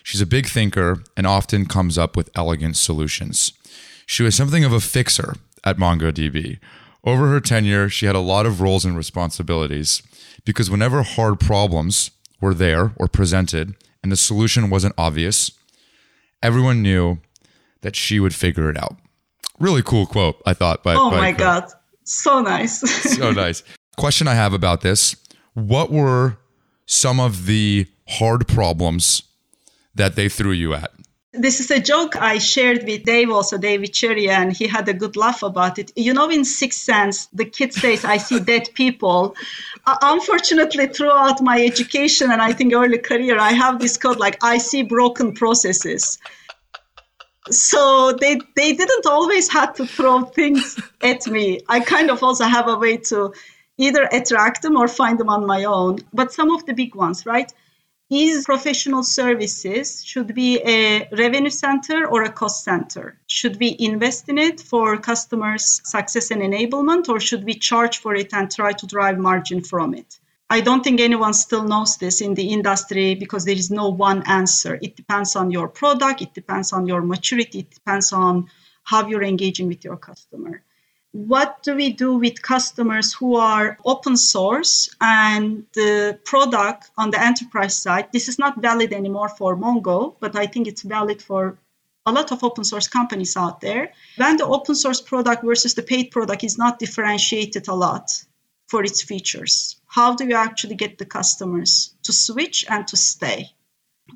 [0.02, 3.52] She's a big thinker and often comes up with elegant solutions.
[4.06, 6.58] She was something of a fixer at MongoDB.
[7.04, 10.02] Over her tenure, she had a lot of roles and responsibilities
[10.44, 12.10] because whenever hard problems
[12.40, 15.52] were there or presented and the solution wasn't obvious,
[16.42, 17.18] everyone knew
[17.82, 18.96] that she would figure it out.
[19.58, 20.82] Really cool quote, I thought.
[20.82, 21.64] By, oh by my God.
[22.04, 22.80] So nice.
[23.16, 23.62] so nice.
[23.96, 25.16] Question I have about this
[25.54, 26.38] What were
[26.86, 29.22] some of the hard problems
[29.94, 30.92] that they threw you at?
[31.40, 34.92] This is a joke I shared with Dave, also Dev Ittycheria, and he had a
[34.92, 35.92] good laugh about it.
[35.94, 39.36] You know, in Sixth Sense, the kid says, I see dead people.
[39.86, 44.42] Uh, unfortunately, throughout my education and I think early career, I have this code like,
[44.42, 46.18] I see broken processes.
[47.50, 51.60] So they, they didn't always have to throw things at me.
[51.68, 53.32] I kind of also have a way to
[53.76, 56.00] either attract them or find them on my own.
[56.12, 57.52] But some of the big ones, right?
[58.10, 63.18] Is professional services should be a revenue center or a cost center?
[63.26, 68.14] Should we invest in it for customers' success and enablement, or should we charge for
[68.14, 70.20] it and try to drive margin from it?
[70.48, 74.22] I don't think anyone still knows this in the industry because there is no one
[74.26, 74.78] answer.
[74.80, 78.48] It depends on your product, it depends on your maturity, it depends on
[78.84, 80.62] how you're engaging with your customer
[81.12, 87.20] what do we do with customers who are open source and the product on the
[87.20, 88.08] enterprise side?
[88.12, 91.58] This is not valid anymore for mongo but i think it's valid for
[92.06, 93.92] a lot of open source companies out there.
[94.16, 98.10] When the open source product versus the paid product is not differentiated a lot
[98.66, 103.50] for its features how do you actually get the customers to switch and to stay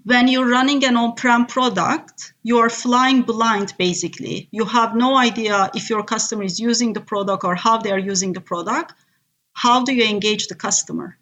[0.05, 4.49] when you're running an on-prem product, you are flying blind basically.
[4.51, 7.99] You have no idea if your customer is using the product or how they are
[7.99, 8.95] using the product.
[9.53, 11.19] How do you engage the customer?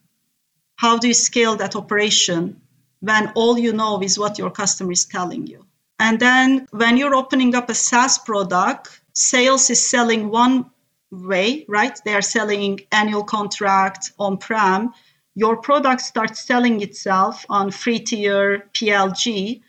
[0.77, 2.61] How do you scale that operation
[3.01, 5.67] when all you know is what your customer is telling you?
[5.99, 10.71] And then when you're opening up a SaaS product, sales is selling one
[11.11, 11.99] way, right?
[12.05, 14.95] They are selling annual contract on-prem
[15.35, 19.63] your product starts selling itself on free tier PLG,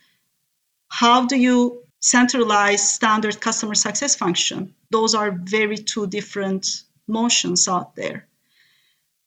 [0.89, 4.73] how do you centralize standard customer success function?
[4.89, 8.27] Those are very two different motions out there.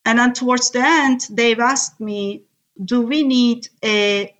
[0.04, 2.44] And then towards the end, they've asked me,
[2.84, 4.34] do we need a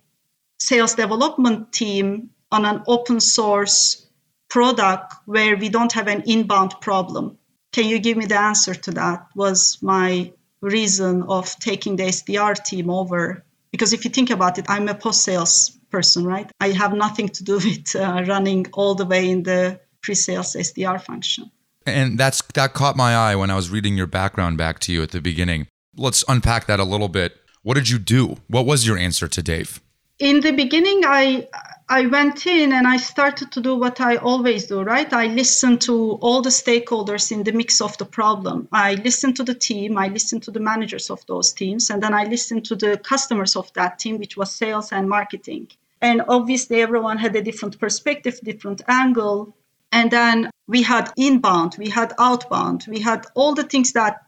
[0.59, 4.07] sales development team on an open source
[4.49, 7.37] product where we don't have an inbound problem?
[7.71, 9.27] Can you give me the answer to that?
[9.35, 10.31] Was my
[10.69, 13.43] reason of taking the SDR team over.
[13.71, 16.49] Because if you think about it, I'm a post sales person, right?
[16.59, 20.55] I have nothing to do with uh, running all the way in the pre sales
[20.55, 21.51] SDR function.
[21.85, 25.03] And that's that caught my eye when I was reading your background back to you
[25.03, 25.67] at the beginning.
[25.95, 27.37] Let's unpack that a little bit.
[27.61, 28.37] What did you do?
[28.47, 29.81] What was your answer to Dave?
[30.19, 31.47] In the beginning, I
[31.87, 35.11] I went in and I started to do what I always do, right?
[35.13, 38.67] I listen to all the stakeholders in the mix of the problem.
[38.71, 42.13] I listen to the team, I listen to the managers of those teams, and then
[42.13, 45.67] I listen to the customers of that team, which was sales and marketing.
[46.01, 49.55] And obviously, everyone had a different perspective, different angle.
[49.91, 54.23] And then we had inbound, we had outbound, we had all the things that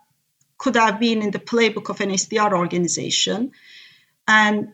[0.59, 3.51] could have been in the playbook of an SDR organization.
[4.27, 4.73] And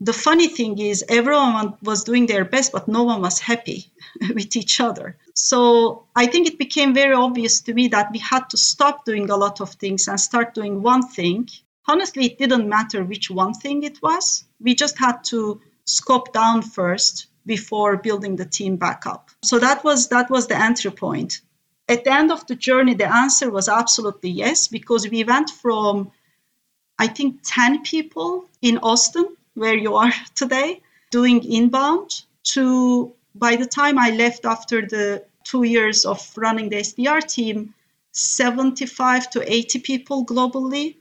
[0.00, 3.90] the funny thing is, everyone was doing their best, but no one was happy
[4.34, 5.16] with each other.
[5.34, 9.28] So I think it became very obvious to me that we had to stop doing
[9.28, 11.48] a lot of things and start doing one thing.
[11.86, 14.44] Honestly, it didn't matter which one thing it was.
[14.58, 19.30] We just had to scope down first before building the team back up.
[19.42, 21.40] So that was that was the entry point.
[21.88, 26.12] At the end of the journey, the answer was absolutely yes, because we went from
[26.98, 33.66] I think 10 people in Austin, where you are today, doing inbound to by the
[33.66, 37.74] time I left after the two years of running the SDR team,
[38.12, 40.96] 75 to 80 people globally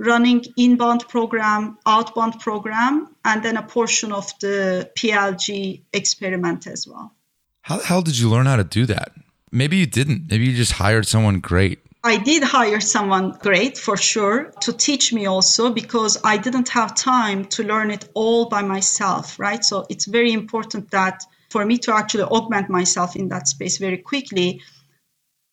[0.00, 7.12] running inbound program, outbound program, and then a portion of the PLG experiment as well.
[7.60, 9.12] How the hell did you learn how to do that?
[9.52, 10.30] Maybe you didn't.
[10.30, 11.80] Maybe you just hired someone great.
[12.02, 16.94] I did hire someone great for sure to teach me also because I didn't have
[16.94, 19.62] time to learn it all by myself, right?
[19.62, 23.98] So it's very important that for me to actually augment myself in that space very
[23.98, 24.62] quickly.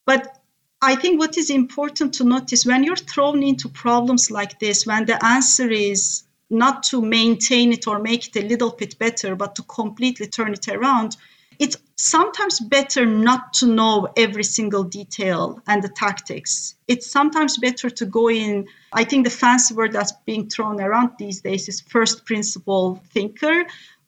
[0.05, 0.37] But
[0.81, 5.05] I think what is important to notice when you're thrown into problems like this, when
[5.05, 9.55] the answer is not to maintain it or make it a little bit better, but
[9.55, 11.17] to completely turn it around,
[11.59, 16.75] it's sometimes better not to know every single detail and the tactics.
[16.87, 18.67] It's sometimes better to go in.
[18.93, 23.65] I think the fancy word that's being thrown around these days is first principle thinker,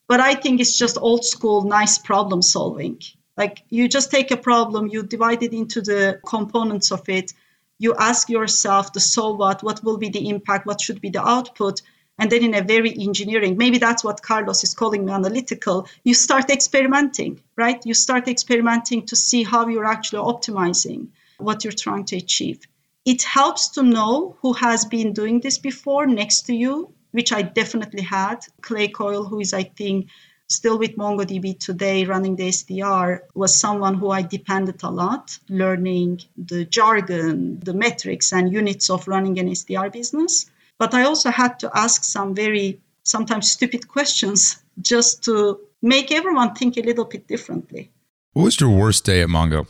[0.07, 3.01] but I think it's just old school, nice problem solving.
[3.38, 7.33] Like you just take a problem, you divide it into the components of it,
[7.79, 11.25] you ask yourself the so what, what will be the impact, what should be the
[11.25, 11.81] output,
[12.19, 16.13] and then in a very engineering, maybe that's what Carlos is calling me analytical, you
[16.13, 17.86] start experimenting, right?
[17.86, 22.60] You start experimenting to see how you're actually optimizing what you're trying to achieve.
[23.05, 27.41] It helps to know who has been doing this before next to you, which I
[27.41, 28.45] definitely had.
[28.62, 30.10] Clay Coyle, who is, I think,
[30.49, 36.21] still with MongoDB today running the SDR was someone who I depended a lot, learning
[36.38, 40.49] the jargon, the metrics and units of running an SDR business.
[40.79, 46.55] But I also had to ask some very sometimes stupid questions just to make everyone
[46.55, 47.91] think a little bit differently.
[48.33, 49.67] What was your worst day at Mongo?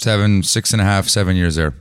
[0.00, 1.74] Seven, six and a half, seven years there.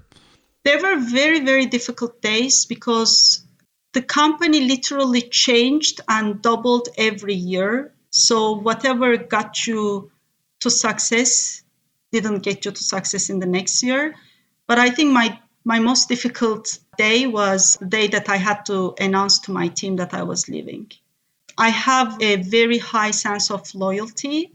[0.63, 3.45] There were very, very difficult days because
[3.93, 10.12] the company literally changed and doubled every year so whatever got you
[10.60, 11.63] to success
[12.12, 14.13] didn't get you to success in the next year.
[14.67, 18.95] But I think my my most difficult day was the day that I had to
[19.00, 20.91] announce to my team that I was leaving.
[21.58, 24.52] I have a very high sense of loyalty.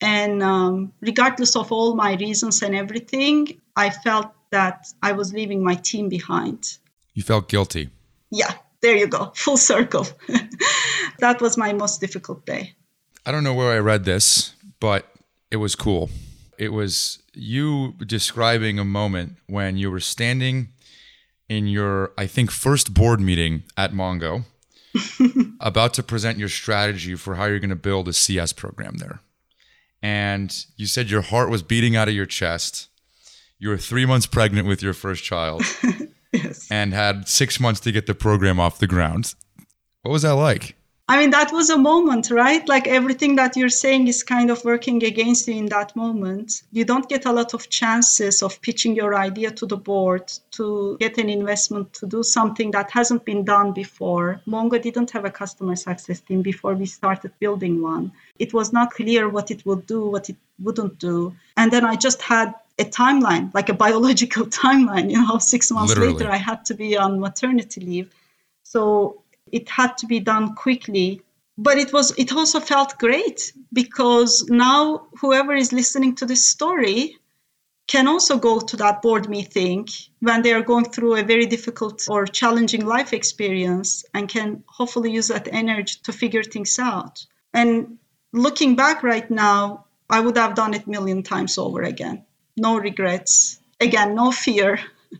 [0.00, 5.62] And um, regardless of all my reasons and everything, I felt that I was leaving
[5.62, 6.78] my team behind.
[7.14, 7.90] You felt guilty.
[8.30, 10.06] Yeah, there you go, full circle.
[11.20, 12.74] that was my most difficult day.
[13.24, 15.06] I don't know where I read this, but
[15.50, 16.10] it was cool.
[16.58, 20.68] It was you describing a moment when you were standing
[21.48, 24.44] in your, I think, first board meeting at Mongo,
[25.60, 29.20] about to present your strategy for how you're going to build a CS program there.
[30.02, 32.88] And you said your heart was beating out of your chest.
[33.58, 35.62] You were three months pregnant with your first child.
[36.32, 36.68] yes.
[36.70, 39.34] and had six months to get the program off the ground.
[40.02, 40.76] What was that like?
[41.06, 42.66] I mean, that was a moment, right?
[42.66, 46.62] Like everything that you're saying is kind of working against you in that moment.
[46.72, 50.96] You don't get a lot of chances of pitching your idea to the board to
[50.98, 54.40] get an investment to do something that hasn't been done before.
[54.46, 58.10] Mongo didn't have a customer success team before we started building one.
[58.38, 61.36] It was not clear what it would do, what it wouldn't do.
[61.58, 65.10] And then I just had a timeline, like a biological timeline.
[65.10, 66.14] You know, six months Literally.
[66.14, 68.10] later, I had to be on maternity leave.
[68.62, 69.22] So
[69.58, 71.20] it had to be done quickly.
[71.56, 77.16] But it was it also felt great because now whoever is listening to this story
[77.86, 79.86] can also go to that board meeting
[80.20, 85.12] when they are going through a very difficult or challenging life experience and can hopefully
[85.12, 87.26] use that energy to figure things out.
[87.52, 87.98] And
[88.32, 92.24] looking back right now, I would have done it million times over again
[92.56, 93.58] no regrets.
[93.80, 94.78] Again, no fear,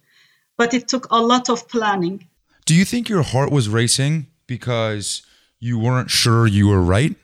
[0.57, 2.29] but it took a lot of planning.
[2.67, 5.23] Do you think your heart was racing because
[5.59, 7.15] you weren't sure you were right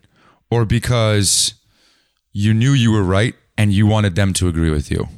[0.50, 1.54] or because
[2.32, 5.08] you knew you were right and you wanted them to agree with you?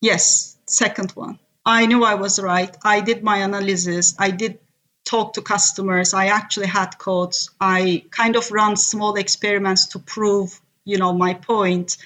[0.00, 1.38] Yes, second one.
[1.64, 2.76] I knew I was right.
[2.82, 4.16] I did my analysis.
[4.18, 4.58] I did
[5.04, 6.12] talk to customers.
[6.12, 7.50] I actually had codes.
[7.60, 11.98] I kind of run small experiments to prove, you know, my point.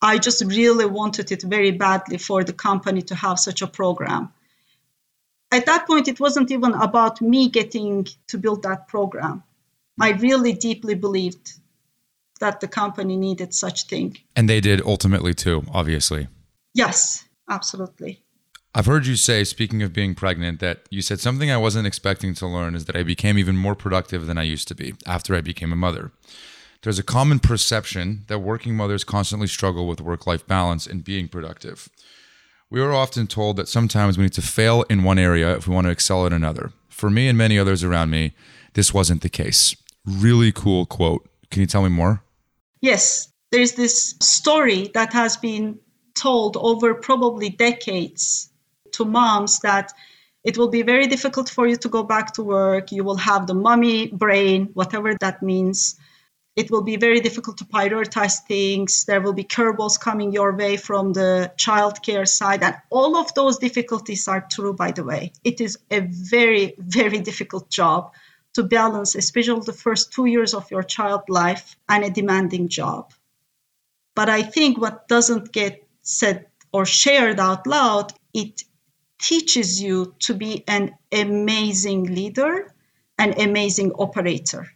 [0.00, 4.32] I just really wanted it very badly for the company to have such a program.
[5.54, 9.42] At that point, it wasn't even about me getting to build that program.
[10.00, 11.52] I really deeply believed
[12.40, 14.16] that the company needed such thing.
[14.34, 16.28] And they did ultimately too, obviously.
[16.74, 18.20] Yes, absolutely.
[18.74, 22.34] I've heard you say, speaking of being pregnant, that you said something I wasn't expecting
[22.34, 25.36] to learn is that I became even more productive than I used to be after
[25.36, 26.10] I became a mother.
[26.82, 31.28] There's a common perception that working mothers constantly struggle with work life balance and being
[31.28, 31.88] productive.
[32.74, 35.74] We are often told that sometimes we need to fail in one area if we
[35.76, 36.72] want to excel in another.
[36.88, 38.32] For me and many others around me,
[38.72, 39.76] this wasn't the case.
[40.04, 41.24] Really cool quote.
[41.52, 42.24] Can you tell me more?
[42.80, 45.78] Yes, there's this story that has been
[46.16, 48.50] told over probably decades
[48.90, 49.92] to moms that
[50.42, 52.90] it will be very difficult for you to go back to work.
[52.90, 55.94] You will have the mommy brain, whatever that means.
[56.56, 59.04] It will be very difficult to prioritize things.
[59.04, 62.62] There will be curveballs coming your way from the childcare side.
[62.62, 65.32] And all of those difficulties are true, by the way.
[65.42, 68.12] It is a very, very difficult job
[68.52, 73.12] to balance, especially the first two years of your child life and a demanding job.
[74.14, 78.62] But I think what doesn't get said or shared out loud, it
[79.20, 82.72] teaches you to be an amazing leader,
[83.18, 84.68] an amazing operator.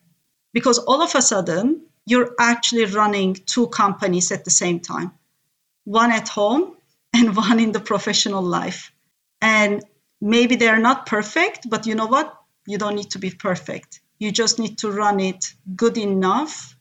[0.53, 5.13] Because all of a sudden, you're actually running two companies at the same time
[5.85, 6.77] one at home
[7.15, 8.93] and one in the professional life.
[9.41, 9.83] And
[10.21, 12.35] maybe they're not perfect, but you know what?
[12.67, 14.01] You don't need to be perfect.
[14.19, 16.77] You just need to run it good enough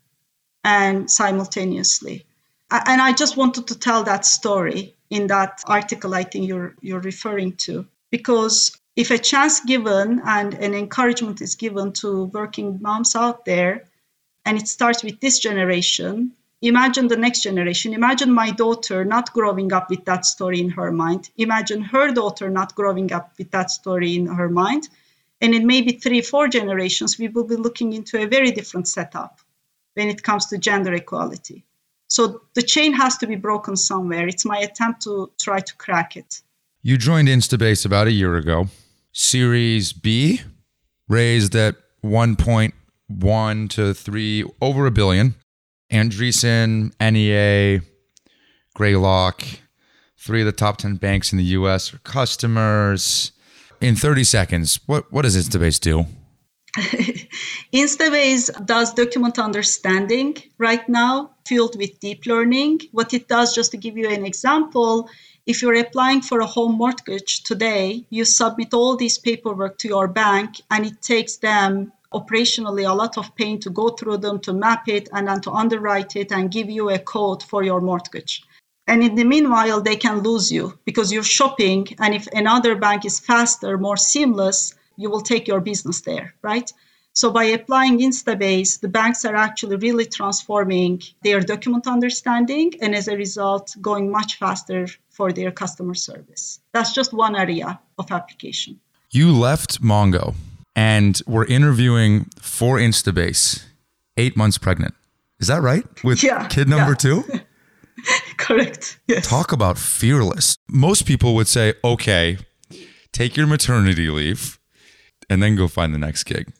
[0.63, 2.25] and simultaneously.
[2.69, 6.99] And I just wanted to tell that story in that article I think you're you're
[6.99, 13.15] referring to because if a chance given and an encouragement is given to working moms
[13.15, 13.85] out there
[14.45, 19.71] and it starts with this generation imagine the next generation imagine my daughter not growing
[19.71, 23.69] up with that story in her mind imagine her daughter not growing up with that
[23.69, 24.89] story in her mind
[25.39, 29.39] and in maybe three four generations we will be looking into a very different setup
[29.93, 31.63] when it comes to gender equality
[32.07, 34.27] so the chain has to be broken somewhere.
[34.27, 36.41] It's my attempt to try to crack it.
[36.81, 38.69] You joined Instabase about a year ago.
[39.19, 40.41] Series B
[41.09, 45.33] raised at 1.1 to 3 over a billion.
[45.91, 47.81] Andreessen, NEA,
[48.75, 49.43] Greylock,
[50.19, 53.31] three of the top 10 banks in the US are customers.
[53.81, 56.05] In 30 seconds, what, what does Instabase do?
[57.73, 62.81] Instabase does document understanding right now, fueled with deep learning.
[62.91, 65.09] What it does, just to give you an example,
[65.47, 70.09] if you're applying for a home mortgage today, you submit all these paperwork to your
[70.09, 74.51] bank, and it takes them operationally a lot of pain to go through them, to
[74.51, 78.43] map it, and then to underwrite it and give you a code for your mortgage.
[78.87, 81.87] And in the meanwhile, they can lose you because you're shopping.
[81.99, 86.71] And if another bank is faster, more seamless, you will take your business there, right?
[87.13, 93.07] So by applying Instabase, the banks are actually really transforming their document understanding and as
[93.07, 94.87] a result, going much faster
[95.17, 96.59] for their customer service.
[96.73, 98.79] That's just one area of application.
[99.09, 100.35] You left Mongo
[100.75, 103.63] and were interviewing for Instabase,
[104.15, 104.93] eight months pregnant.
[105.39, 105.85] Is that right?
[106.03, 107.05] With yeah, kid number yeah.
[107.05, 107.23] two?
[108.37, 108.99] Correct.
[109.07, 109.27] Yes.
[109.27, 110.55] Talk about fearless.
[110.69, 112.37] Most people would say, okay,
[113.11, 114.59] take your maternity leave
[115.29, 116.53] and then go find the next gig.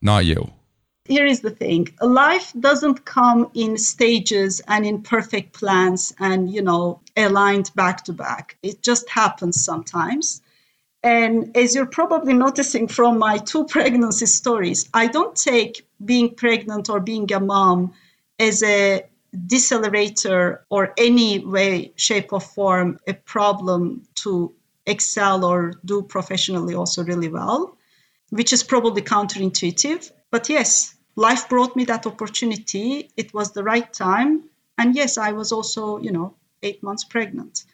[0.00, 0.52] Not you.
[1.08, 6.62] Here is the thing life doesn't come in stages and in perfect plans and, you
[6.62, 8.56] know, aligned back to back.
[8.62, 10.42] It just happens sometimes.
[11.02, 16.90] And as you're probably noticing from my two pregnancy stories, I don't take being pregnant
[16.90, 17.94] or being a mom
[18.38, 19.04] as a
[19.34, 24.52] decelerator or any way, shape, or form a problem to
[24.86, 27.78] excel or do professionally also really well
[28.30, 30.10] which is probably counterintuitive.
[30.30, 33.10] But yes, life brought me that opportunity.
[33.16, 34.44] It was the right time.
[34.78, 37.64] And yes, I was also, you know, eight months pregnant.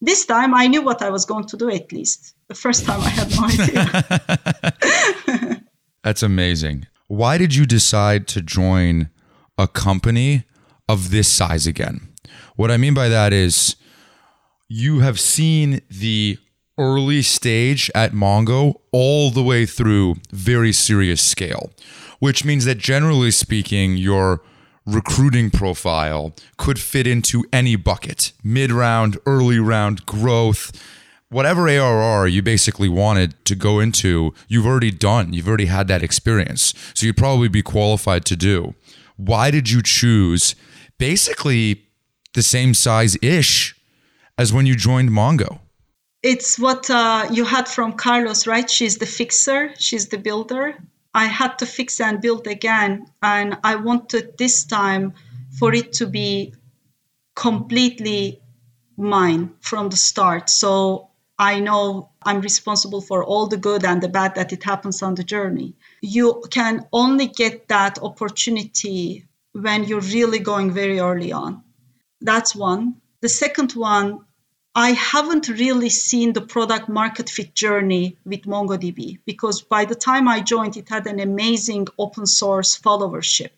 [0.00, 2.34] This time I knew what I was going to do at least.
[2.48, 3.44] The first time I had no
[5.50, 5.62] idea.
[6.02, 6.86] That's amazing.
[7.06, 9.10] Why did you decide to join
[9.58, 10.44] a company
[10.88, 12.08] of this size again?
[12.56, 13.76] What I mean by that is
[14.68, 16.38] you have seen the
[16.78, 21.70] early stage at Mongo all the way through very serious scale,
[22.24, 24.40] which means that generally speaking, your
[24.86, 30.72] recruiting profile could fit into any bucket mid round, early round, growth.
[31.28, 35.34] Whatever ARR you basically wanted to go into, you've already done.
[35.34, 36.72] You've already had that experience.
[36.94, 38.74] So you'd probably be qualified to do.
[39.16, 40.54] Why did you choose
[40.98, 41.84] basically
[42.32, 43.76] the same size ish
[44.38, 45.58] as when you joined Mongo?
[46.22, 48.70] It's what uh, you had from Carlos, right?
[48.70, 50.78] She's the fixer, she's the builder.
[51.14, 53.06] I had to fix and build again.
[53.22, 55.14] And I wanted this time
[55.58, 56.54] for it to be
[57.36, 58.40] completely
[58.96, 60.50] mine from the start.
[60.50, 65.02] So I know I'm responsible for all the good and the bad that it happens
[65.02, 65.74] on the journey.
[66.00, 71.62] You can only get that opportunity when you're really going very early on.
[72.20, 72.96] That's one.
[73.20, 74.24] The second one,
[74.76, 80.26] I haven't really seen the product market fit journey with MongoDB because by the time
[80.26, 83.52] I joined, it had an amazing open source followership.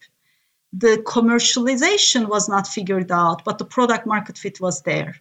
[0.74, 5.16] The commercialization was not figured out, but the product market fit was there.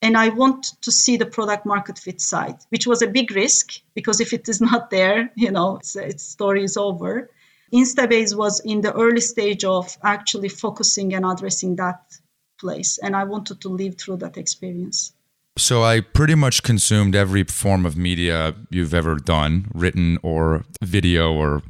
[0.00, 3.72] And I want to see the product market fit side, which was a big risk
[3.94, 7.30] because if it is not there, you know, its, its story is over.
[7.74, 12.18] Instabase was in the early stage of actually focusing and addressing that
[12.58, 12.96] place.
[12.96, 15.12] And I wanted to live through that experience.
[15.58, 21.32] So I pretty much consumed every form of media you've ever done, written or video
[21.32, 21.62] or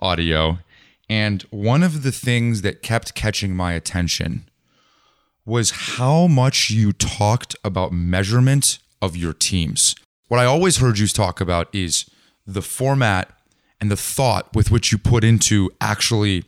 [0.00, 0.60] audio.
[1.10, 4.48] And one of the things that kept catching my attention
[5.44, 9.94] was how much you talked about measurement of your teams.
[10.28, 12.08] What I always heard you talk about is
[12.46, 13.30] the format
[13.78, 16.44] and the thought with which you put into actually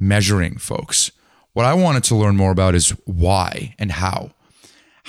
[0.00, 1.12] measuring folks.
[1.52, 4.32] What I wanted to learn more about is why and how.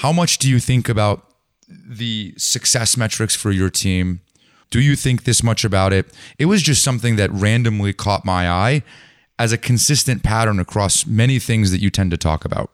[0.01, 1.25] How much do you think about
[1.67, 4.21] the success metrics for your team?
[4.69, 6.13] Do you think this much about it?
[6.37, 8.83] It was just something that randomly caught my eye
[9.39, 12.69] as a consistent pattern across many things that you tend to talk about.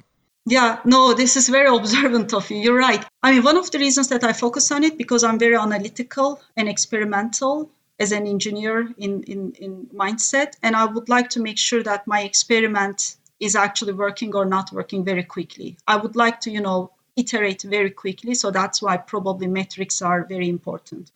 [0.45, 2.57] Yeah, no, this is very observant of you.
[2.57, 3.05] You're right.
[3.21, 6.41] I mean, one of the reasons that I focus on it because I'm very analytical
[6.57, 7.71] and experimental
[8.01, 10.57] as an engineer in, in, in mindset.
[10.61, 14.73] And I would like to make sure that my experiment is actually working or not
[14.73, 15.77] working very quickly.
[15.87, 18.33] I would like to, you know, iterate very quickly.
[18.33, 21.11] So that's why probably metrics are very important.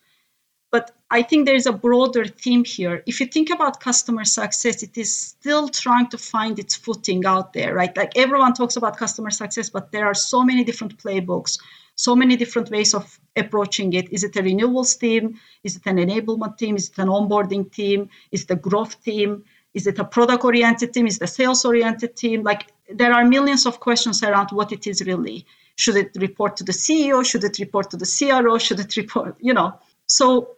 [0.70, 3.02] But I think there's a broader theme here.
[3.06, 7.54] If you think about customer success, it is still trying to find its footing out
[7.54, 7.96] there, right?
[7.96, 11.58] Like everyone talks about customer success, but there are so many different playbooks,
[11.94, 14.12] so many different ways of approaching it.
[14.12, 15.40] Is it a renewals team?
[15.64, 16.76] Is it an enablement team?
[16.76, 18.10] Is it an onboarding team?
[18.30, 19.44] Is it a growth team?
[19.72, 21.06] Is it a product oriented team?
[21.06, 22.42] Is it a sales oriented team?
[22.42, 25.46] Like there are millions of questions around what it is really.
[25.78, 27.24] Should it report to the CEO?
[27.24, 28.58] Should it report to the CRO?
[28.58, 29.78] Should it report, you know?
[30.06, 30.56] So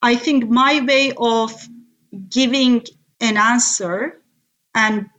[0.00, 1.52] I think my way of
[2.30, 2.84] giving
[3.20, 4.20] an answer
[4.72, 5.10] and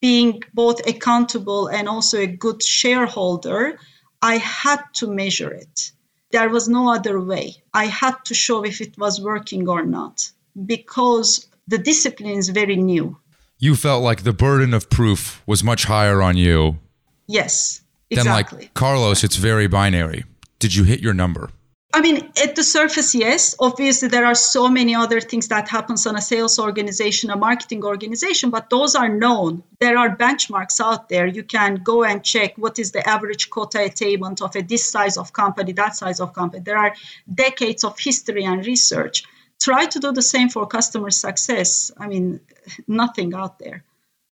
[0.00, 3.78] being both accountable and also a good shareholder,
[4.20, 5.92] I had to measure it.
[6.32, 7.54] There was no other way.
[7.72, 10.28] I had to show if it was working or not
[10.66, 13.16] because the discipline is very new.
[13.58, 16.80] You felt like the burden of proof was much higher on you.
[17.28, 18.58] Yes, exactly.
[18.58, 20.24] Then, like Carlos, it's very binary.
[20.58, 21.50] Did you hit your number?
[21.94, 23.54] I mean, at the surface, yes.
[23.60, 27.84] Obviously, there are so many other things that happens on a sales organization, a marketing
[27.84, 29.62] organization, but those are known.
[29.78, 31.28] There are benchmarks out there.
[31.28, 35.16] You can go and check what is the average quota attainment of a this size
[35.16, 36.64] of company, that size of company.
[36.64, 36.96] There are
[37.32, 39.22] decades of history and research.
[39.60, 41.92] Try to do the same for customer success.
[41.96, 42.40] I mean,
[42.88, 43.84] nothing out there.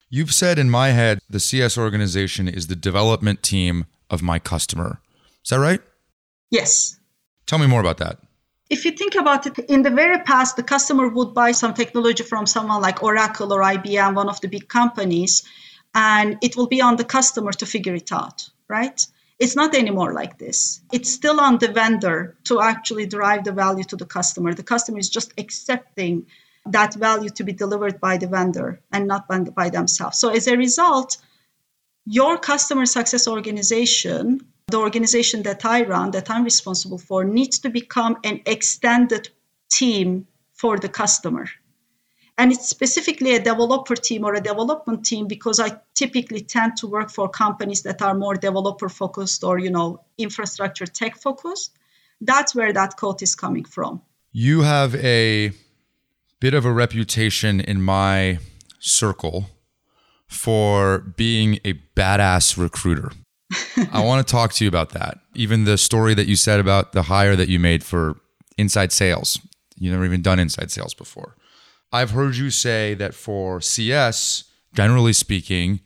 [0.10, 5.02] You've said in my head, the CS organization is the development team of my customer.
[5.44, 5.82] Is that right?
[6.50, 6.98] Yes.
[7.46, 8.20] Tell me more about that.
[8.70, 12.24] If you think about it, in the very past, the customer would buy some technology
[12.24, 15.44] from someone like Oracle or IBM, one of the big companies,
[15.94, 19.06] and it will be on the customer to figure it out, right?
[19.40, 20.82] It's not anymore like this.
[20.92, 24.54] It's still on the vendor to actually drive the value to the customer.
[24.54, 26.28] The customer is just accepting
[26.72, 30.20] that value to be delivered by the vendor and not by themselves.
[30.20, 31.18] So, as a result,
[32.06, 37.70] your customer success organization the organization that I run, that I'm responsible for, needs to
[37.70, 39.30] become an extended
[39.70, 41.46] team for the customer.
[42.38, 46.88] And it's specifically a developer team or a development team because I typically tend to
[46.88, 51.72] work for companies that are more developer focused or, you know, infrastructure tech focused.
[52.20, 54.02] That's where that quote is coming from.
[54.34, 55.54] You have a
[56.40, 58.40] bit of a reputation in my
[58.80, 59.50] circle
[60.28, 63.12] for being a badass recruiter.
[63.92, 65.20] I want to talk to you about that.
[65.34, 68.18] Even the story that you said about the hire that you made for
[68.58, 69.40] inside sales.
[69.78, 71.36] You never even done inside sales before.
[71.92, 75.80] I've heard you say that for CS, generally speaking,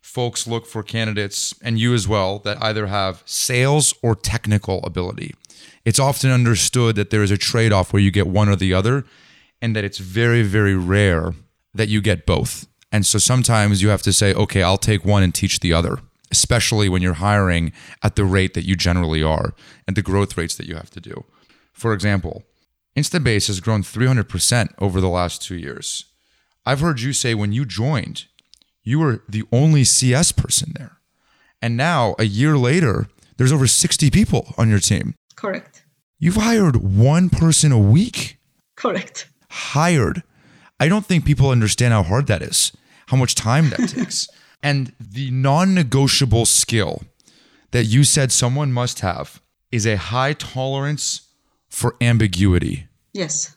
[0.00, 5.34] folks look for candidates and you as well that either have sales or technical ability.
[5.84, 8.74] It's often understood that there is a trade off where you get one or the
[8.74, 9.04] other,
[9.64, 11.32] and that it's very, very rare
[11.72, 12.68] that you get both.
[12.92, 15.98] And so sometimes you have to say, okay, I'll take one and teach the other
[16.34, 19.54] especially when you're hiring at the rate that you generally are
[19.86, 21.24] and the growth rates that you have to do.
[21.72, 22.42] For example,
[22.96, 26.06] Instabase has grown 300% over the last two years.
[26.66, 28.24] I've heard you say when you joined,
[28.82, 30.98] you were the only CS person there.
[31.62, 33.06] And now, a year later,
[33.36, 35.14] there's over 60 people on your team.
[35.36, 35.84] Correct.
[36.18, 38.38] You've hired one person a week.
[38.76, 39.28] Correct.
[39.54, 40.22] Hired.
[40.80, 42.72] I don't think people understand how hard that is,
[43.06, 44.28] how much time that takes.
[44.62, 47.02] And the non negotiable skill
[47.70, 49.40] that you said someone must have
[49.70, 51.28] is a high tolerance
[51.68, 52.86] for ambiguity.
[53.12, 53.56] Yes.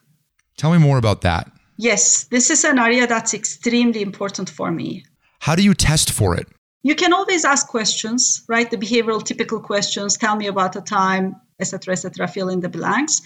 [0.58, 1.52] Tell me more about that.
[1.78, 5.06] Yes, this is an area that's extremely important for me.
[5.40, 6.48] How do you test for it?
[6.82, 8.70] You can always ask questions, right?
[8.70, 13.22] The behavioral typical questions, tell me about a time, etc., etc., fill in the blanks.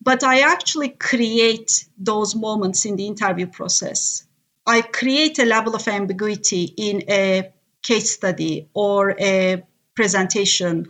[0.00, 4.26] But I actually create those moments in the interview process.
[4.66, 7.50] I create a level of ambiguity in a
[7.82, 9.62] case study or a
[9.94, 10.86] presentation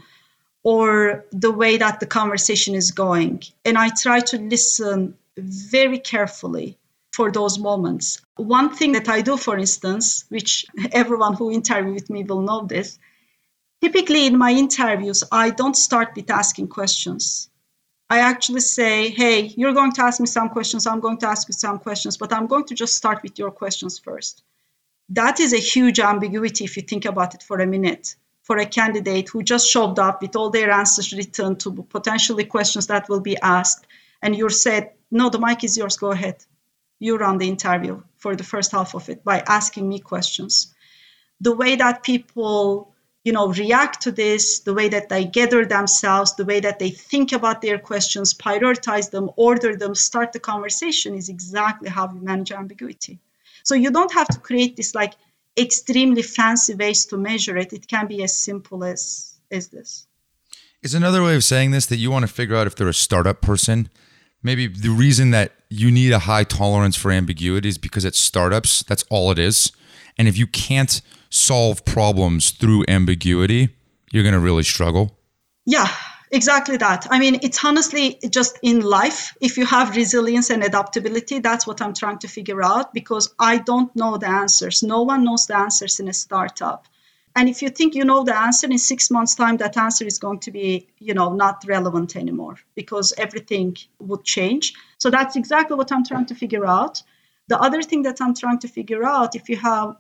[0.63, 3.43] or the way that the conversation is going.
[3.65, 6.77] And I try to listen very carefully
[7.13, 8.21] for those moments.
[8.37, 12.67] One thing that I do, for instance, which everyone who interview with me will know
[12.67, 12.99] this,
[13.81, 17.49] typically in my interviews, I don't start with asking questions.
[18.11, 21.49] I actually say, hey, you're going to ask me some questions, I'm going to ask
[21.49, 24.43] you some questions, but I'm going to just start with your questions first.
[25.11, 28.17] That is a huge ambiguity if you think about it for a minute
[28.49, 32.87] for a candidate who just showed up with all their answers written to potentially questions
[32.87, 33.87] that will be asked,
[34.23, 36.43] and you're said, no, the mic is yours, go ahead.
[36.99, 40.75] You run the interview for the first half of it by asking me questions.
[41.43, 42.95] The way that people
[43.29, 46.91] you know react to this the way that they gather themselves the way that they
[47.13, 52.21] think about their questions prioritize them order them start the conversation is exactly how we
[52.31, 53.17] manage ambiguity
[53.69, 55.15] so you don't have to create this like
[55.59, 57.73] extremely fancy ways to measure it.
[57.73, 60.07] It can be as simple as as this.
[60.83, 62.95] Is another way of saying this that you want to figure out if they're a
[62.95, 63.89] startup person?
[64.43, 68.85] Maybe the reason that you need a high tolerance for ambiguity is because it's startups.
[68.85, 69.73] That's all it is.
[70.17, 71.01] And if you can't
[71.31, 73.77] solve problems through ambiguity,
[74.13, 75.19] you're going to really struggle.
[75.65, 75.89] Yeah,
[76.31, 77.07] Exactly that.
[77.11, 81.81] I mean, it's honestly just in life, if you have resilience and adaptability, that's what
[81.81, 84.83] I'm trying to figure out because I don't know the answers.
[84.83, 86.87] No one knows the answers in a startup.
[87.35, 90.19] And if you think you know the answer in six months' time, that answer is
[90.19, 94.75] going to be, you know, not relevant anymore because everything would change.
[94.99, 97.03] So that's exactly what I'm trying to figure out.
[97.47, 99.97] The other thing that I'm trying to figure out, if you have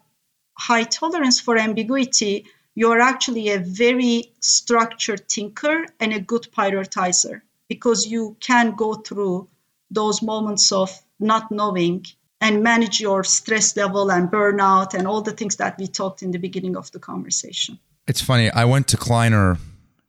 [0.58, 2.44] high tolerance for ambiguity,
[2.74, 9.48] you're actually a very structured thinker and a good prioritizer because you can go through
[9.90, 12.04] those moments of not knowing
[12.40, 16.30] and manage your stress level and burnout and all the things that we talked in
[16.30, 17.78] the beginning of the conversation.
[18.06, 18.50] It's funny.
[18.50, 19.58] I went to Kleiner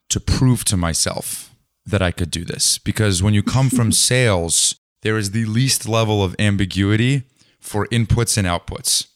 [0.09, 1.53] to prove to myself
[1.85, 5.87] that I could do this because when you come from sales, there is the least
[5.87, 7.23] level of ambiguity
[7.59, 9.08] for inputs and outputs.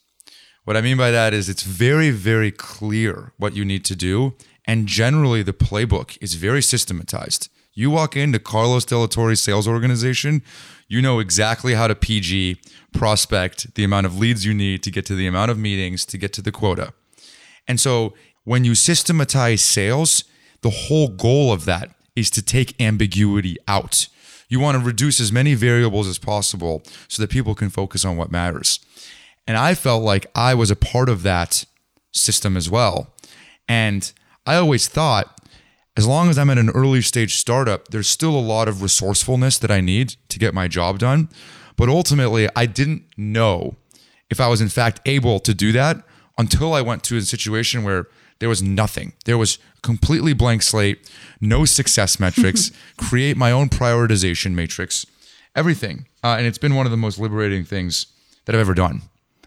[0.66, 4.34] What I mean by that is it's very, very clear what you need to do.
[4.66, 7.50] And generally, the playbook is very systematized.
[7.74, 10.42] You walk into Carlos Delatorre's sales organization,
[10.88, 12.62] you know exactly how to PG,
[12.94, 16.18] prospect, the amount of leads you need to get to the amount of meetings to
[16.18, 16.94] get to the quota.
[17.68, 20.24] And so when you systematize sales,
[20.62, 24.08] the whole goal of that is to take ambiguity out.
[24.50, 28.18] You want to reduce as many variables as possible so that people can focus on
[28.18, 28.80] what matters.
[29.48, 31.66] And I felt like I was a part of that
[32.12, 33.14] system as well.
[33.68, 34.12] And
[34.46, 35.40] I always thought,
[35.96, 39.58] as long as I'm at an early stage startup, there's still a lot of resourcefulness
[39.60, 41.30] that I need to get my job done.
[41.76, 43.76] But ultimately, I didn't know
[44.30, 46.04] if I was in fact able to do that
[46.38, 48.08] until I went to a situation where
[48.40, 49.14] there was nothing.
[49.26, 55.06] There was completely blank slate, no success metrics, create my own prioritization matrix,
[55.56, 56.08] everything.
[56.24, 58.08] Uh, and it's been one of the most liberating things
[58.46, 59.04] that I've ever done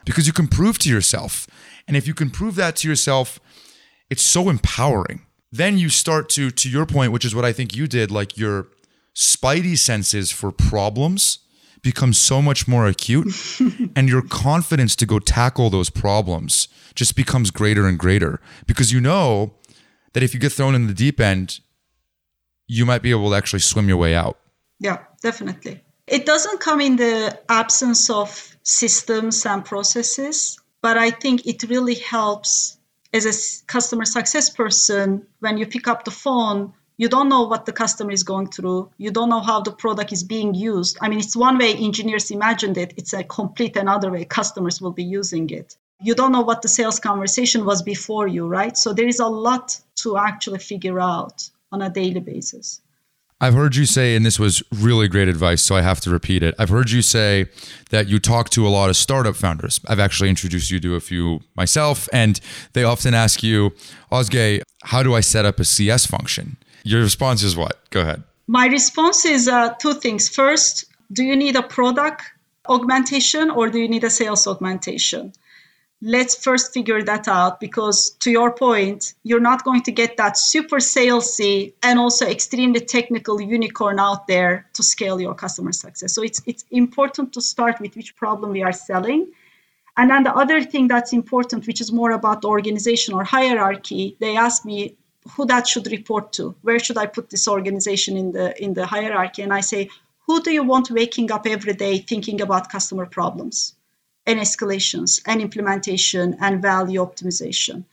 [0.07, 1.47] because you can prove to yourself.
[1.87, 3.39] And if you can prove that to yourself,
[4.09, 5.27] it's so empowering.
[5.53, 8.39] Then you start to, to your point, which is what I think you did, like
[8.39, 8.69] your
[9.15, 11.41] spidey senses for problems
[11.83, 13.33] become so much more acute
[13.97, 19.01] and your confidence to go tackle those problems just becomes greater and greater because you
[19.01, 19.55] know
[20.13, 21.61] that if you get thrown in the deep end
[22.67, 24.37] you might be able to actually swim your way out
[24.81, 30.59] yeah definitely it doesn't come in the absence of systems and processes.
[30.83, 32.79] But I think it really helps
[33.15, 36.73] as a customer success person when you pick up the phone.
[36.97, 38.91] You don't know what the customer is going through.
[38.99, 40.99] You don't know how the product is being used.
[41.01, 42.95] I mean, it's one way engineers imagined it.
[42.97, 45.77] It's a complete another way customers will be using it.
[46.01, 48.77] you don't know what the sales conversation was before you, right?
[48.77, 52.81] So there is a lot to actually figure out on a daily basis.
[53.39, 56.43] I've heard you say, and this was really great advice, so I have to repeat
[56.43, 56.55] it.
[56.59, 57.47] I've heard you say
[57.91, 59.79] that you talk to a lot of startup founders.
[59.87, 62.41] I've actually introduced you to a few myself, and
[62.73, 63.73] they often ask you,
[64.11, 66.57] Ozge, how do I set up a CS function?
[66.83, 67.79] Your response is what?
[67.91, 68.23] Go ahead.
[68.47, 70.31] My response is uh, two things.
[70.31, 72.23] First, do you need a product
[72.69, 75.33] augmentation or do you need a sales augmentation?
[76.03, 80.37] Let's first figure that out because to your point you're not going to get that
[80.37, 86.15] super salesy and also extremely technical unicorn out there to scale your customer success.
[86.15, 89.33] So it's it's important to start with which problem we are selling.
[89.97, 94.17] And then the other thing that's important which is more about the organization or hierarchy
[94.21, 94.97] they ask me
[95.35, 96.55] who that should report to.
[96.61, 99.41] Where should i put this organization in the in the hierarchy?
[99.41, 99.89] And i say
[100.27, 103.76] who do you want waking up every day thinking about customer problems
[104.27, 107.85] and escalations and implementation and value optimization.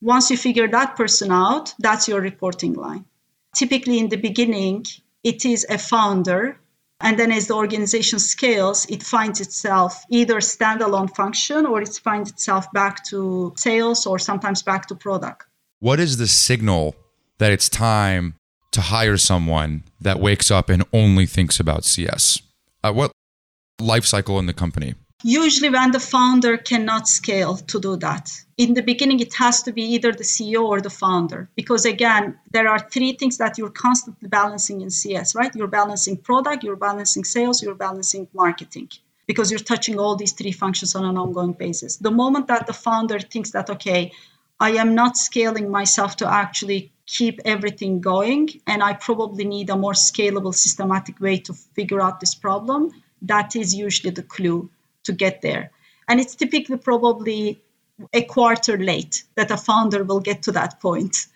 [0.00, 3.04] Once you figure that person out, that's your reporting line.
[3.54, 4.84] Typically, in the beginning,
[5.24, 6.58] it is a founder.
[7.00, 12.30] And then as the organization scales, it finds itself either standalone function or it finds
[12.30, 15.46] itself back to sales or sometimes back to product.
[15.80, 16.96] What is the signal
[17.38, 18.34] that it's time
[18.72, 22.42] to hire someone that wakes up and only thinks about CS?
[22.82, 23.12] Uh, what
[23.80, 24.94] life cycle in the company?
[25.24, 29.72] Usually, when the founder cannot scale to do that, in the beginning, it has to
[29.72, 31.48] be either the CEO or the founder.
[31.56, 35.52] Because again, there are three things that you're constantly balancing in CS, right?
[35.56, 38.90] You're balancing product, you're balancing sales, you're balancing marketing
[39.26, 41.96] because you're touching all these three functions on an ongoing basis.
[41.96, 44.12] The moment that the founder thinks that, okay,
[44.60, 49.76] I am not scaling myself to actually keep everything going, and I probably need a
[49.76, 52.92] more scalable, systematic way to figure out this problem,
[53.22, 54.70] that is usually the clue
[55.08, 55.70] to get there.
[56.08, 57.60] And it's typically probably
[58.12, 61.26] a quarter late that a founder will get to that point.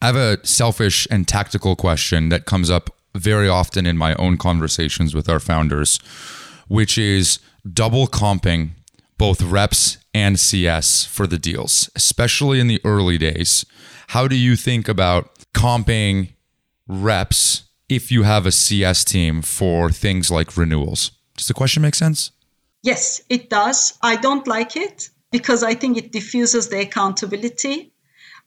[0.00, 4.36] I have a selfish and tactical question that comes up very often in my own
[4.36, 5.98] conversations with our founders,
[6.68, 7.38] which is
[7.70, 8.70] double comping
[9.18, 13.64] both reps and CS for the deals, especially in the early days.
[14.08, 16.30] How do you think about comping
[16.88, 21.12] reps if you have a CS team for things like renewals?
[21.36, 22.31] Does the question make sense?
[22.82, 23.96] Yes, it does.
[24.02, 27.92] I don't like it because I think it diffuses the accountability.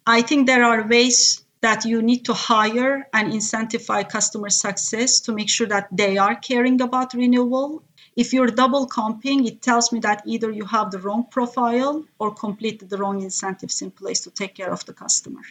[0.05, 5.31] I think there are ways that you need to hire and incentivize customer success to
[5.31, 7.81] make sure that they are caring about renewal.
[8.15, 12.33] If you're double comping, it tells me that either you have the wrong profile or
[12.33, 15.41] completely the wrong incentives in place to take care of the customer.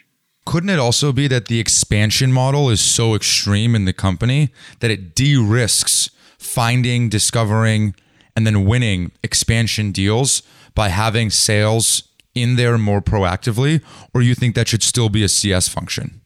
[0.47, 4.91] Couldn't it also be that the expansion model is so extreme in the company that
[4.91, 7.95] it de risks finding, discovering,
[8.37, 10.43] and then winning expansion deals
[10.75, 12.05] by having sales
[12.35, 13.83] in there more proactively
[14.13, 16.21] or you think that should still be a CS function?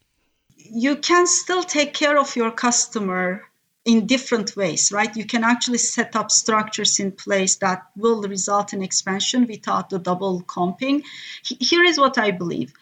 [0.56, 3.42] You can still take care of your customer
[3.84, 5.16] in different ways, right?
[5.16, 9.98] You can actually set up structures in place that will result in expansion without the
[9.98, 11.04] double comping.
[11.42, 12.72] Here is what I believe.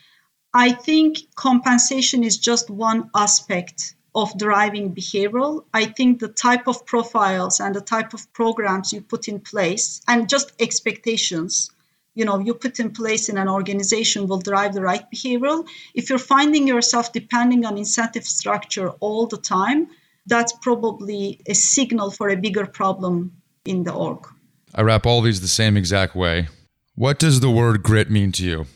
[0.53, 5.65] I think compensation is just one aspect of driving behavioral.
[5.73, 10.01] I think the type of profiles and the type of programs you put in place
[10.09, 11.71] and just expectations
[12.15, 15.69] you know you put in place in an organization will drive the right behavioral.
[15.95, 19.89] If you're finding yourself depending on incentive structure all the time
[20.27, 23.33] that's probably a signal for a bigger problem
[23.65, 24.27] in the org.
[24.75, 26.49] I wrap all these the same exact way.
[26.95, 28.67] What does the word grit mean to you?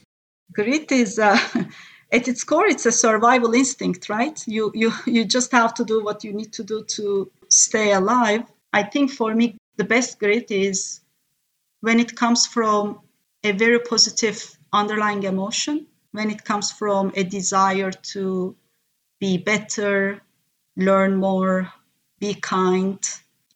[0.53, 1.39] Grit is uh,
[2.13, 4.43] at its core it's a survival instinct right?
[4.47, 8.43] You you you just have to do what you need to do to stay alive.
[8.73, 11.01] I think for me the best grit is
[11.81, 13.01] when it comes from
[13.43, 18.55] a very positive underlying emotion when it comes from a desire to
[19.21, 20.21] be better
[20.77, 21.73] learn more
[22.19, 22.99] be kind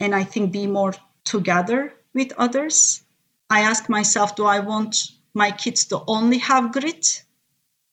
[0.01, 0.95] and i think be more
[1.25, 3.03] together with others.
[3.51, 4.97] I ask myself do i want
[5.35, 7.25] my kids to only have grit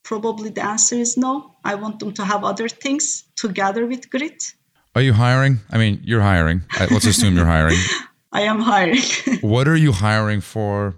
[0.04, 1.56] Probably the answer is no.
[1.64, 4.54] I want them to have other things together with grit.
[4.96, 5.60] Are you hiring?
[5.72, 6.64] I mean, you're hiring.
[6.80, 7.78] Let's assume you're hiring.
[8.34, 9.02] I am hiring.
[9.42, 10.96] what are you hiring for?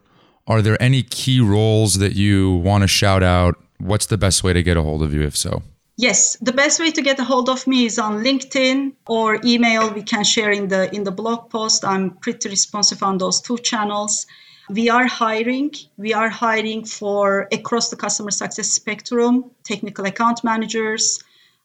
[0.47, 3.56] Are there any key roles that you want to shout out?
[3.78, 5.62] What's the best way to get a hold of you if so?
[5.95, 9.93] Yes, the best way to get a hold of me is on LinkedIn or email.
[9.93, 11.86] We can share in the in the blog post.
[11.86, 14.26] I'm pretty responsive on those two channels
[14.70, 21.24] we are hiring we are hiring for across the customer success spectrum technical account managers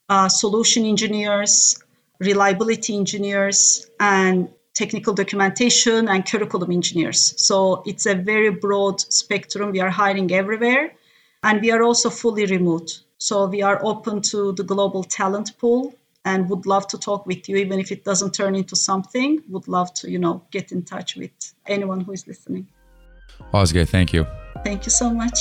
[0.08, 1.82] uh, solution engineers
[2.18, 7.34] reliability engineers and technical documentation and curriculum engineers.
[7.48, 9.72] So it's a very broad spectrum.
[9.72, 10.92] We are hiring everywhere.
[11.42, 13.00] And we are also fully remote.
[13.18, 15.94] So we are open to the global talent pool
[16.24, 19.68] and would love to talk with you even if it doesn't turn into something would
[19.68, 21.30] love to you know get in touch with
[21.66, 22.66] anyone who is listening
[23.52, 24.26] Ozge, thank you
[24.64, 25.38] thank you so much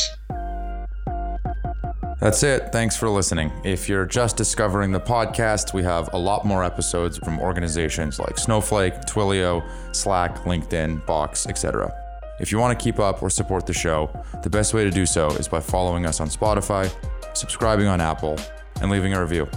[2.20, 2.72] that's it.
[2.72, 3.52] Thanks for listening.
[3.64, 8.40] If you're just discovering the podcast, we have a lot more episodes from organizations like
[8.40, 9.64] Snowflake, Twilio,
[9.96, 11.94] Slack, LinkedIn, Box, etc.
[12.40, 14.10] If you want to keep up or support the show,
[14.42, 16.92] the best way to do so is by following us on Spotify,
[17.36, 18.38] subscribing on Apple,
[18.82, 19.48] and leaving a review.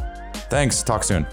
[0.50, 0.82] Thanks.
[0.82, 1.26] Talk soon.